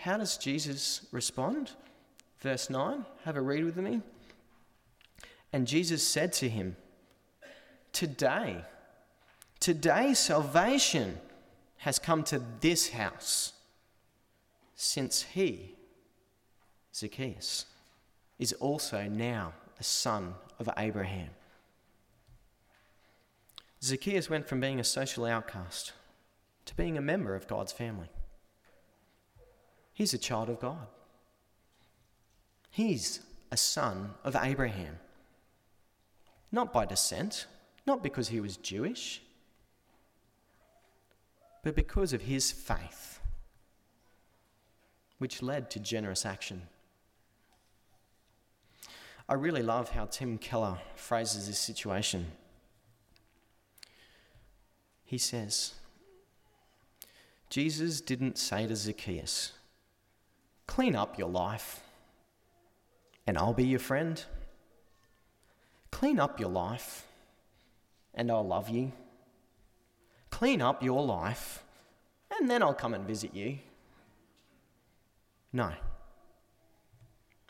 How 0.02 0.16
does 0.16 0.38
Jesus 0.38 1.06
respond? 1.12 1.72
Verse 2.40 2.70
9, 2.70 3.04
have 3.24 3.36
a 3.36 3.42
read 3.42 3.64
with 3.64 3.76
me. 3.76 4.00
And 5.52 5.66
Jesus 5.66 6.02
said 6.02 6.32
to 6.34 6.48
him, 6.48 6.76
Today, 7.92 8.64
today 9.58 10.14
salvation 10.14 11.18
has 11.78 11.98
come 11.98 12.22
to 12.24 12.42
this 12.60 12.90
house, 12.90 13.52
since 14.74 15.22
he, 15.22 15.74
Zacchaeus, 16.94 17.66
is 18.38 18.54
also 18.54 19.02
now 19.02 19.52
a 19.78 19.82
son 19.82 20.34
of 20.58 20.70
Abraham. 20.78 21.28
Zacchaeus 23.82 24.30
went 24.30 24.48
from 24.48 24.60
being 24.60 24.80
a 24.80 24.84
social 24.84 25.26
outcast 25.26 25.92
to 26.64 26.74
being 26.74 26.96
a 26.96 27.02
member 27.02 27.34
of 27.34 27.46
God's 27.46 27.72
family. 27.72 28.08
He's 29.92 30.14
a 30.14 30.18
child 30.18 30.48
of 30.48 30.61
God. 30.61 30.87
He's 32.70 33.20
a 33.50 33.57
son 33.57 34.14
of 34.24 34.37
Abraham. 34.37 34.98
Not 36.53 36.72
by 36.72 36.87
descent, 36.87 37.46
not 37.87 38.03
because 38.03 38.29
he 38.29 38.40
was 38.40 38.57
Jewish, 38.57 39.22
but 41.62 41.74
because 41.76 42.12
of 42.12 42.22
his 42.22 42.50
faith, 42.50 43.20
which 45.18 45.42
led 45.42 45.70
to 45.70 45.81
generous 45.81 46.24
action. 46.24 46.62
I 49.29 49.35
really 49.35 49.62
love 49.62 49.90
how 49.90 50.07
Tim 50.07 50.38
Keller 50.38 50.79
phrases 50.96 51.46
this 51.46 51.59
situation. 51.59 52.33
He 55.05 55.18
says, 55.18 55.74
Jesus 57.48 58.00
didn't 58.00 58.38
say 58.38 58.66
to 58.66 58.74
Zacchaeus, 58.74 59.53
Clean 60.70 60.94
up 60.94 61.18
your 61.18 61.28
life, 61.28 61.80
and 63.26 63.37
I'll 63.37 63.52
be 63.52 63.64
your 63.64 63.80
friend. 63.80 64.24
Clean 65.90 66.20
up 66.20 66.38
your 66.38 66.48
life, 66.48 67.09
and 68.14 68.30
I'll 68.30 68.46
love 68.46 68.68
you. 68.68 68.92
Clean 70.30 70.62
up 70.62 70.80
your 70.80 71.04
life, 71.04 71.64
and 72.30 72.48
then 72.48 72.62
I'll 72.62 72.72
come 72.72 72.94
and 72.94 73.04
visit 73.04 73.35
you. 73.35 73.59
No. 75.52 75.72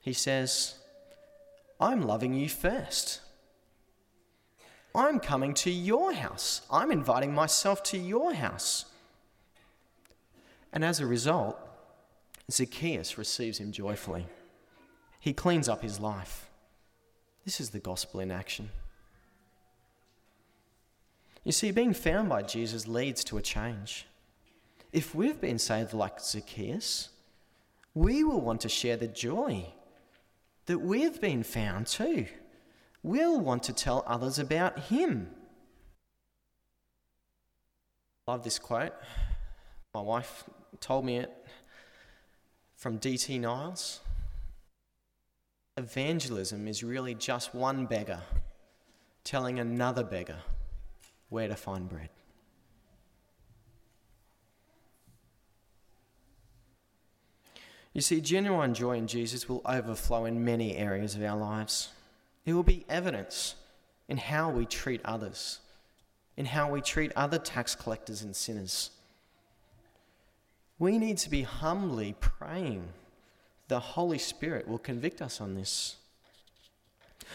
He 0.00 0.14
says, 0.14 0.76
I'm 1.78 2.00
loving 2.00 2.32
you 2.32 2.48
first. 2.48 3.20
I'm 4.94 5.20
coming 5.20 5.52
to 5.56 5.70
your 5.70 6.14
house. 6.14 6.62
I'm 6.70 6.90
inviting 6.90 7.34
myself 7.34 7.82
to 7.82 7.98
your 7.98 8.32
house. 8.32 8.86
And 10.72 10.82
as 10.82 11.00
a 11.00 11.06
result, 11.06 11.58
Zacchaeus 12.52 13.18
receives 13.18 13.58
him 13.58 13.72
joyfully. 13.72 14.26
He 15.18 15.32
cleans 15.32 15.68
up 15.68 15.82
his 15.82 16.00
life. 16.00 16.48
This 17.44 17.60
is 17.60 17.70
the 17.70 17.78
gospel 17.78 18.20
in 18.20 18.30
action. 18.30 18.70
You 21.44 21.52
see, 21.52 21.70
being 21.70 21.94
found 21.94 22.28
by 22.28 22.42
Jesus 22.42 22.86
leads 22.86 23.24
to 23.24 23.38
a 23.38 23.42
change. 23.42 24.06
If 24.92 25.14
we've 25.14 25.40
been 25.40 25.58
saved 25.58 25.94
like 25.94 26.20
Zacchaeus, 26.20 27.10
we 27.94 28.24
will 28.24 28.40
want 28.40 28.60
to 28.62 28.68
share 28.68 28.96
the 28.96 29.08
joy 29.08 29.66
that 30.66 30.78
we've 30.78 31.20
been 31.20 31.42
found 31.42 31.86
too. 31.86 32.26
We'll 33.02 33.40
want 33.40 33.62
to 33.64 33.72
tell 33.72 34.04
others 34.06 34.38
about 34.38 34.78
him. 34.78 35.30
Love 38.26 38.44
this 38.44 38.58
quote. 38.58 38.92
My 39.94 40.02
wife 40.02 40.44
told 40.80 41.04
me 41.04 41.16
it 41.16 41.32
from 42.80 42.96
D.T. 42.96 43.38
Niles. 43.38 44.00
Evangelism 45.76 46.66
is 46.66 46.82
really 46.82 47.14
just 47.14 47.54
one 47.54 47.84
beggar 47.84 48.20
telling 49.22 49.58
another 49.58 50.02
beggar 50.02 50.38
where 51.28 51.46
to 51.46 51.54
find 51.54 51.90
bread. 51.90 52.08
You 57.92 58.00
see, 58.00 58.22
genuine 58.22 58.72
joy 58.72 58.96
in 58.96 59.06
Jesus 59.06 59.46
will 59.46 59.60
overflow 59.66 60.24
in 60.24 60.42
many 60.42 60.74
areas 60.74 61.14
of 61.14 61.22
our 61.22 61.36
lives. 61.36 61.90
It 62.46 62.54
will 62.54 62.62
be 62.62 62.86
evidence 62.88 63.56
in 64.08 64.16
how 64.16 64.48
we 64.50 64.64
treat 64.64 65.02
others, 65.04 65.58
in 66.34 66.46
how 66.46 66.70
we 66.70 66.80
treat 66.80 67.12
other 67.14 67.38
tax 67.38 67.74
collectors 67.74 68.22
and 68.22 68.34
sinners 68.34 68.90
we 70.80 70.98
need 70.98 71.18
to 71.18 71.30
be 71.30 71.42
humbly 71.42 72.16
praying 72.18 72.88
the 73.68 73.78
Holy 73.78 74.18
Spirit 74.18 74.66
will 74.66 74.78
convict 74.78 75.22
us 75.22 75.40
on 75.40 75.54
this. 75.54 75.96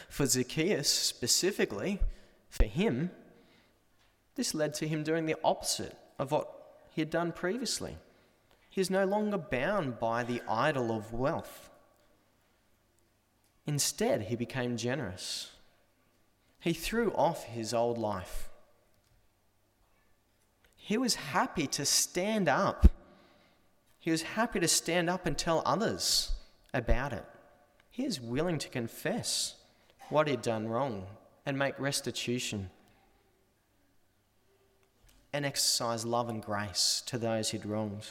For 0.10 0.26
Zacchaeus 0.26 0.90
specifically, 0.90 2.02
for 2.50 2.66
him, 2.66 3.12
this 4.36 4.54
led 4.54 4.74
to 4.76 4.88
him 4.88 5.04
doing 5.04 5.28
the 5.28 5.38
opposite 5.46 5.96
of 6.20 6.32
what 6.32 6.52
he 6.92 7.00
had 7.00 7.10
done 7.10 7.32
previously. 7.32 7.96
He 8.70 8.82
is 8.82 8.90
no 8.90 9.06
longer 9.06 9.38
bound 9.38 9.98
by 10.00 10.24
the 10.24 10.42
idol 10.50 10.92
of 10.92 11.14
wealth. 11.14 11.70
Instead, 13.66 14.24
he 14.24 14.36
became 14.36 14.76
generous. 14.76 15.52
He 16.60 16.74
threw 16.74 17.14
off 17.14 17.46
his 17.46 17.74
old 17.74 17.98
life. 17.98 18.50
He 20.76 20.98
was 20.98 21.16
happy 21.16 21.68
to 21.68 21.86
stand 21.86 22.50
up 22.50 22.88
he 24.06 24.12
was 24.12 24.22
happy 24.22 24.60
to 24.60 24.68
stand 24.68 25.10
up 25.10 25.26
and 25.26 25.36
tell 25.36 25.63
others 25.65 26.32
about 26.76 27.12
it. 27.12 27.26
He 27.89 28.06
is 28.06 28.22
willing 28.22 28.60
to 28.60 28.70
confess 28.70 29.56
what 30.10 30.28
he'd 30.28 30.44
done 30.44 30.68
wrong 30.68 31.08
and 31.44 31.58
make 31.58 31.80
restitution 31.80 32.70
and 35.34 35.44
exercise 35.44 36.06
love 36.06 36.30
and 36.30 36.44
grace 36.44 37.02
to 37.08 37.18
those 37.18 37.50
he'd 37.50 37.65
wronged. 37.65 38.10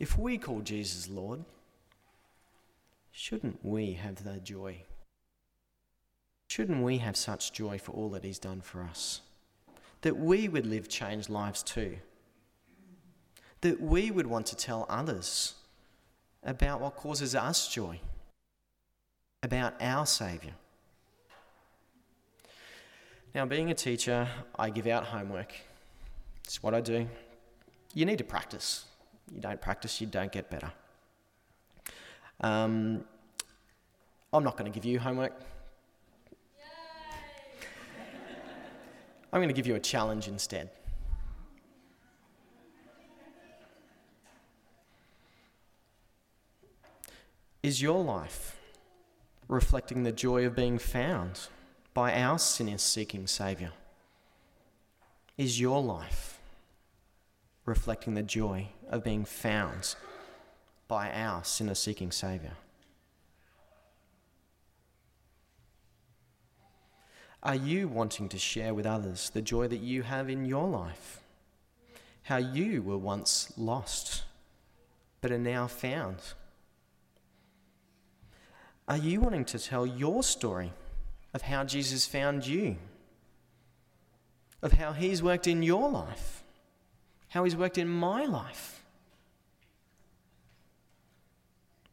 If 0.00 0.18
we 0.18 0.36
call 0.36 0.62
Jesus 0.62 1.08
Lord, 1.08 1.44
shouldn't 3.12 3.64
we 3.64 3.92
have 3.92 4.24
the 4.24 4.40
joy? 4.40 4.82
Shouldn't 6.48 6.82
we 6.82 6.98
have 6.98 7.16
such 7.16 7.52
joy 7.52 7.78
for 7.78 7.92
all 7.92 8.08
that 8.10 8.24
he's 8.24 8.40
done 8.40 8.60
for 8.60 8.82
us? 8.82 9.20
That 10.00 10.16
we 10.16 10.48
would 10.48 10.66
live 10.66 10.88
changed 10.88 11.30
lives 11.30 11.62
too 11.62 11.98
that 13.64 13.80
we 13.80 14.10
would 14.10 14.26
want 14.26 14.44
to 14.44 14.54
tell 14.54 14.84
others 14.90 15.54
about 16.42 16.82
what 16.82 16.94
causes 16.96 17.34
us 17.34 17.66
joy, 17.66 17.98
about 19.42 19.72
our 19.80 20.04
Saviour. 20.04 20.52
Now, 23.34 23.46
being 23.46 23.70
a 23.70 23.74
teacher, 23.74 24.28
I 24.54 24.68
give 24.68 24.86
out 24.86 25.04
homework. 25.04 25.54
It's 26.44 26.62
what 26.62 26.74
I 26.74 26.82
do. 26.82 27.08
you 27.94 28.04
need 28.04 28.18
to 28.18 28.24
practice. 28.24 28.84
You 29.34 29.40
don't 29.40 29.62
practice, 29.62 29.98
you 29.98 30.08
don't 30.08 30.30
get 30.30 30.50
better. 30.50 30.70
Um, 32.42 33.02
I'm 34.30 34.44
not 34.44 34.58
going 34.58 34.70
to 34.70 34.78
give 34.78 34.84
you 34.84 34.98
homework. 34.98 35.32
I'm 39.32 39.38
going 39.40 39.48
to 39.48 39.54
give 39.54 39.66
you 39.66 39.76
a 39.76 39.80
challenge 39.80 40.28
instead. 40.28 40.68
Is 47.64 47.80
your 47.80 48.04
life 48.04 48.58
reflecting 49.48 50.02
the 50.02 50.12
joy 50.12 50.44
of 50.44 50.54
being 50.54 50.76
found 50.76 51.48
by 51.94 52.12
our 52.12 52.38
sinner 52.38 52.76
seeking 52.76 53.26
Saviour? 53.26 53.70
Is 55.38 55.58
your 55.58 55.82
life 55.82 56.38
reflecting 57.64 58.12
the 58.12 58.22
joy 58.22 58.68
of 58.90 59.02
being 59.02 59.24
found 59.24 59.96
by 60.88 61.10
our 61.10 61.42
sinner 61.42 61.74
seeking 61.74 62.12
Saviour? 62.12 62.52
Are 67.42 67.54
you 67.54 67.88
wanting 67.88 68.28
to 68.28 68.38
share 68.38 68.74
with 68.74 68.84
others 68.84 69.30
the 69.30 69.40
joy 69.40 69.68
that 69.68 69.80
you 69.80 70.02
have 70.02 70.28
in 70.28 70.44
your 70.44 70.68
life? 70.68 71.22
How 72.24 72.36
you 72.36 72.82
were 72.82 72.98
once 72.98 73.54
lost, 73.56 74.24
but 75.22 75.32
are 75.32 75.38
now 75.38 75.66
found? 75.66 76.34
Are 78.86 78.96
you 78.96 79.20
wanting 79.20 79.46
to 79.46 79.58
tell 79.58 79.86
your 79.86 80.22
story 80.22 80.72
of 81.32 81.42
how 81.42 81.64
Jesus 81.64 82.06
found 82.06 82.46
you? 82.46 82.76
Of 84.62 84.72
how 84.72 84.92
he's 84.92 85.22
worked 85.22 85.46
in 85.46 85.62
your 85.62 85.88
life? 85.88 86.42
How 87.28 87.44
he's 87.44 87.56
worked 87.56 87.78
in 87.78 87.88
my 87.88 88.26
life? 88.26 88.82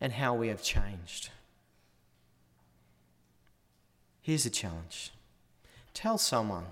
And 0.02 0.14
how 0.14 0.34
we 0.34 0.50
have 0.50 0.62
changed? 0.62 1.30
Here's 4.22 4.46
a 4.46 4.50
challenge 4.50 5.12
tell 5.94 6.18
someone. 6.18 6.66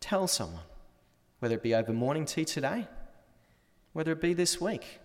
Tell 0.00 0.26
someone, 0.26 0.64
whether 1.38 1.54
it 1.54 1.62
be 1.62 1.74
over 1.74 1.92
morning 1.92 2.24
tea 2.24 2.44
today, 2.44 2.88
whether 3.92 4.10
it 4.12 4.20
be 4.20 4.34
this 4.34 4.60
week 4.60 4.98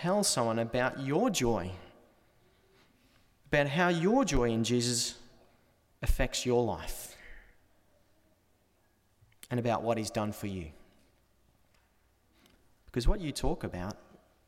tell 0.00 0.24
someone 0.24 0.58
about 0.58 1.00
your 1.00 1.30
joy, 1.30 1.70
about 3.46 3.68
how 3.68 3.88
your 3.88 4.24
joy 4.24 4.50
in 4.50 4.64
Jesus 4.64 5.14
affects 6.02 6.44
your 6.44 6.64
life, 6.64 7.16
and 9.50 9.60
about 9.60 9.82
what 9.82 9.96
He's 9.96 10.10
done 10.10 10.32
for 10.32 10.48
you. 10.48 10.66
Because 12.86 13.06
what 13.06 13.20
you 13.20 13.30
talk 13.30 13.62
about 13.62 13.96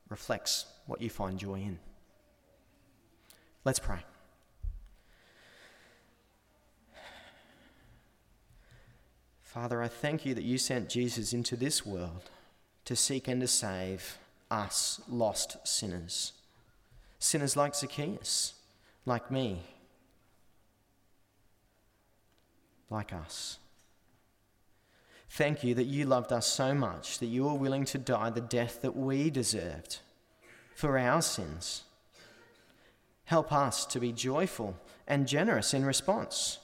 reflects 0.09 0.67
what 0.87 1.01
you 1.01 1.11
find 1.11 1.39
joy 1.39 1.55
in. 1.55 1.79
Let's 3.65 3.79
pray. 3.79 4.01
Father, 9.43 9.81
I 9.81 9.89
thank 9.89 10.27
you 10.27 10.35
that 10.35 10.45
you 10.45 10.59
sent 10.59 10.89
Jesus 10.89 11.33
into 11.33 11.57
this 11.57 11.87
world 11.87 12.31
to 12.85 12.95
seek 12.95 13.27
and 13.27 13.41
to 13.41 13.49
save 13.49 14.19
us 14.51 15.01
lost 15.09 15.57
sinners. 15.67 16.33
Sinners 17.19 17.57
like 17.57 17.75
Zacchaeus, 17.75 18.55
like 19.05 19.31
me, 19.31 19.63
like 22.91 23.13
us. 23.13 23.59
Thank 25.31 25.65
you 25.65 25.75
that 25.75 25.85
you 25.85 26.07
loved 26.07 26.33
us 26.33 26.47
so 26.47 26.75
much 26.75 27.19
that 27.19 27.27
you 27.27 27.45
were 27.45 27.55
willing 27.55 27.85
to 27.87 27.99
die 27.99 28.31
the 28.31 28.41
death 28.41 28.81
that 28.83 28.97
we 28.97 29.29
deserved 29.31 29.99
for 30.75 30.99
our 30.99 31.21
sins. 31.21 31.83
Help 33.25 33.53
us 33.53 33.85
to 33.87 33.99
be 33.99 34.13
joyful 34.13 34.77
and 35.07 35.27
generous 35.27 35.75
in 35.75 35.85
response. 35.85 36.59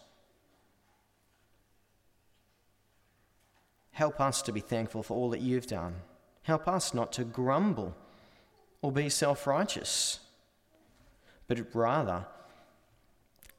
Help 3.91 4.21
us 4.21 4.43
to 4.43 4.53
be 4.53 4.61
thankful 4.61 5.03
for 5.03 5.15
all 5.15 5.31
that 5.31 5.41
you've 5.41 5.67
done 5.67 5.97
Help 6.43 6.67
us 6.67 6.93
not 6.93 7.13
to 7.13 7.25
grumble 7.25 7.95
or 8.81 8.91
be 8.91 9.09
self 9.09 9.47
righteous, 9.47 10.19
but 11.47 11.75
rather 11.75 12.27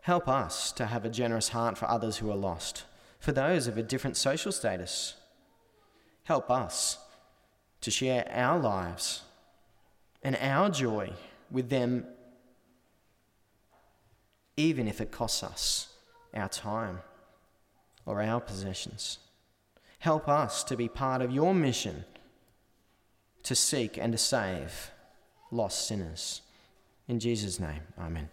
help 0.02 0.28
us 0.28 0.72
to 0.74 0.86
have 0.86 1.06
a 1.06 1.10
generous 1.10 1.50
heart 1.50 1.78
for 1.78 1.89
others 1.89 2.17
who 2.17 2.30
are 2.30 2.36
lost, 2.36 2.84
for 3.19 3.32
those 3.32 3.67
of 3.67 3.78
a 3.78 3.84
different 3.84 4.17
social 4.17 4.52
status. 4.52 5.15
Help 6.24 6.52
us 6.52 6.98
to 7.82 7.91
share 7.91 8.30
our 8.32 8.60
lives 8.60 9.22
and 10.22 10.38
our 10.41 10.69
joy 10.69 11.12
with 11.50 11.69
them, 11.69 12.06
even 14.58 14.88
if 14.88 15.00
it 15.00 15.12
costs 15.12 15.43
us 15.43 15.88
our 16.34 16.50
time 16.50 17.00
or 18.06 18.22
our 18.22 18.41
possessions. 18.41 19.19
Help 20.00 20.28
us 20.28 20.63
to 20.65 20.76
be 20.76 20.89
part 20.89 21.22
of 21.22 21.32
your 21.32 21.54
mission 21.54 22.04
to 23.44 23.56
seek 23.56 23.98
and 23.98 24.12
to 24.14 24.18
save 24.18 24.92
lost 25.52 25.88
sinners. 25.88 26.42
In 27.08 27.20
Jesus' 27.20 27.60
name, 27.60 27.82
amen. 28.00 28.30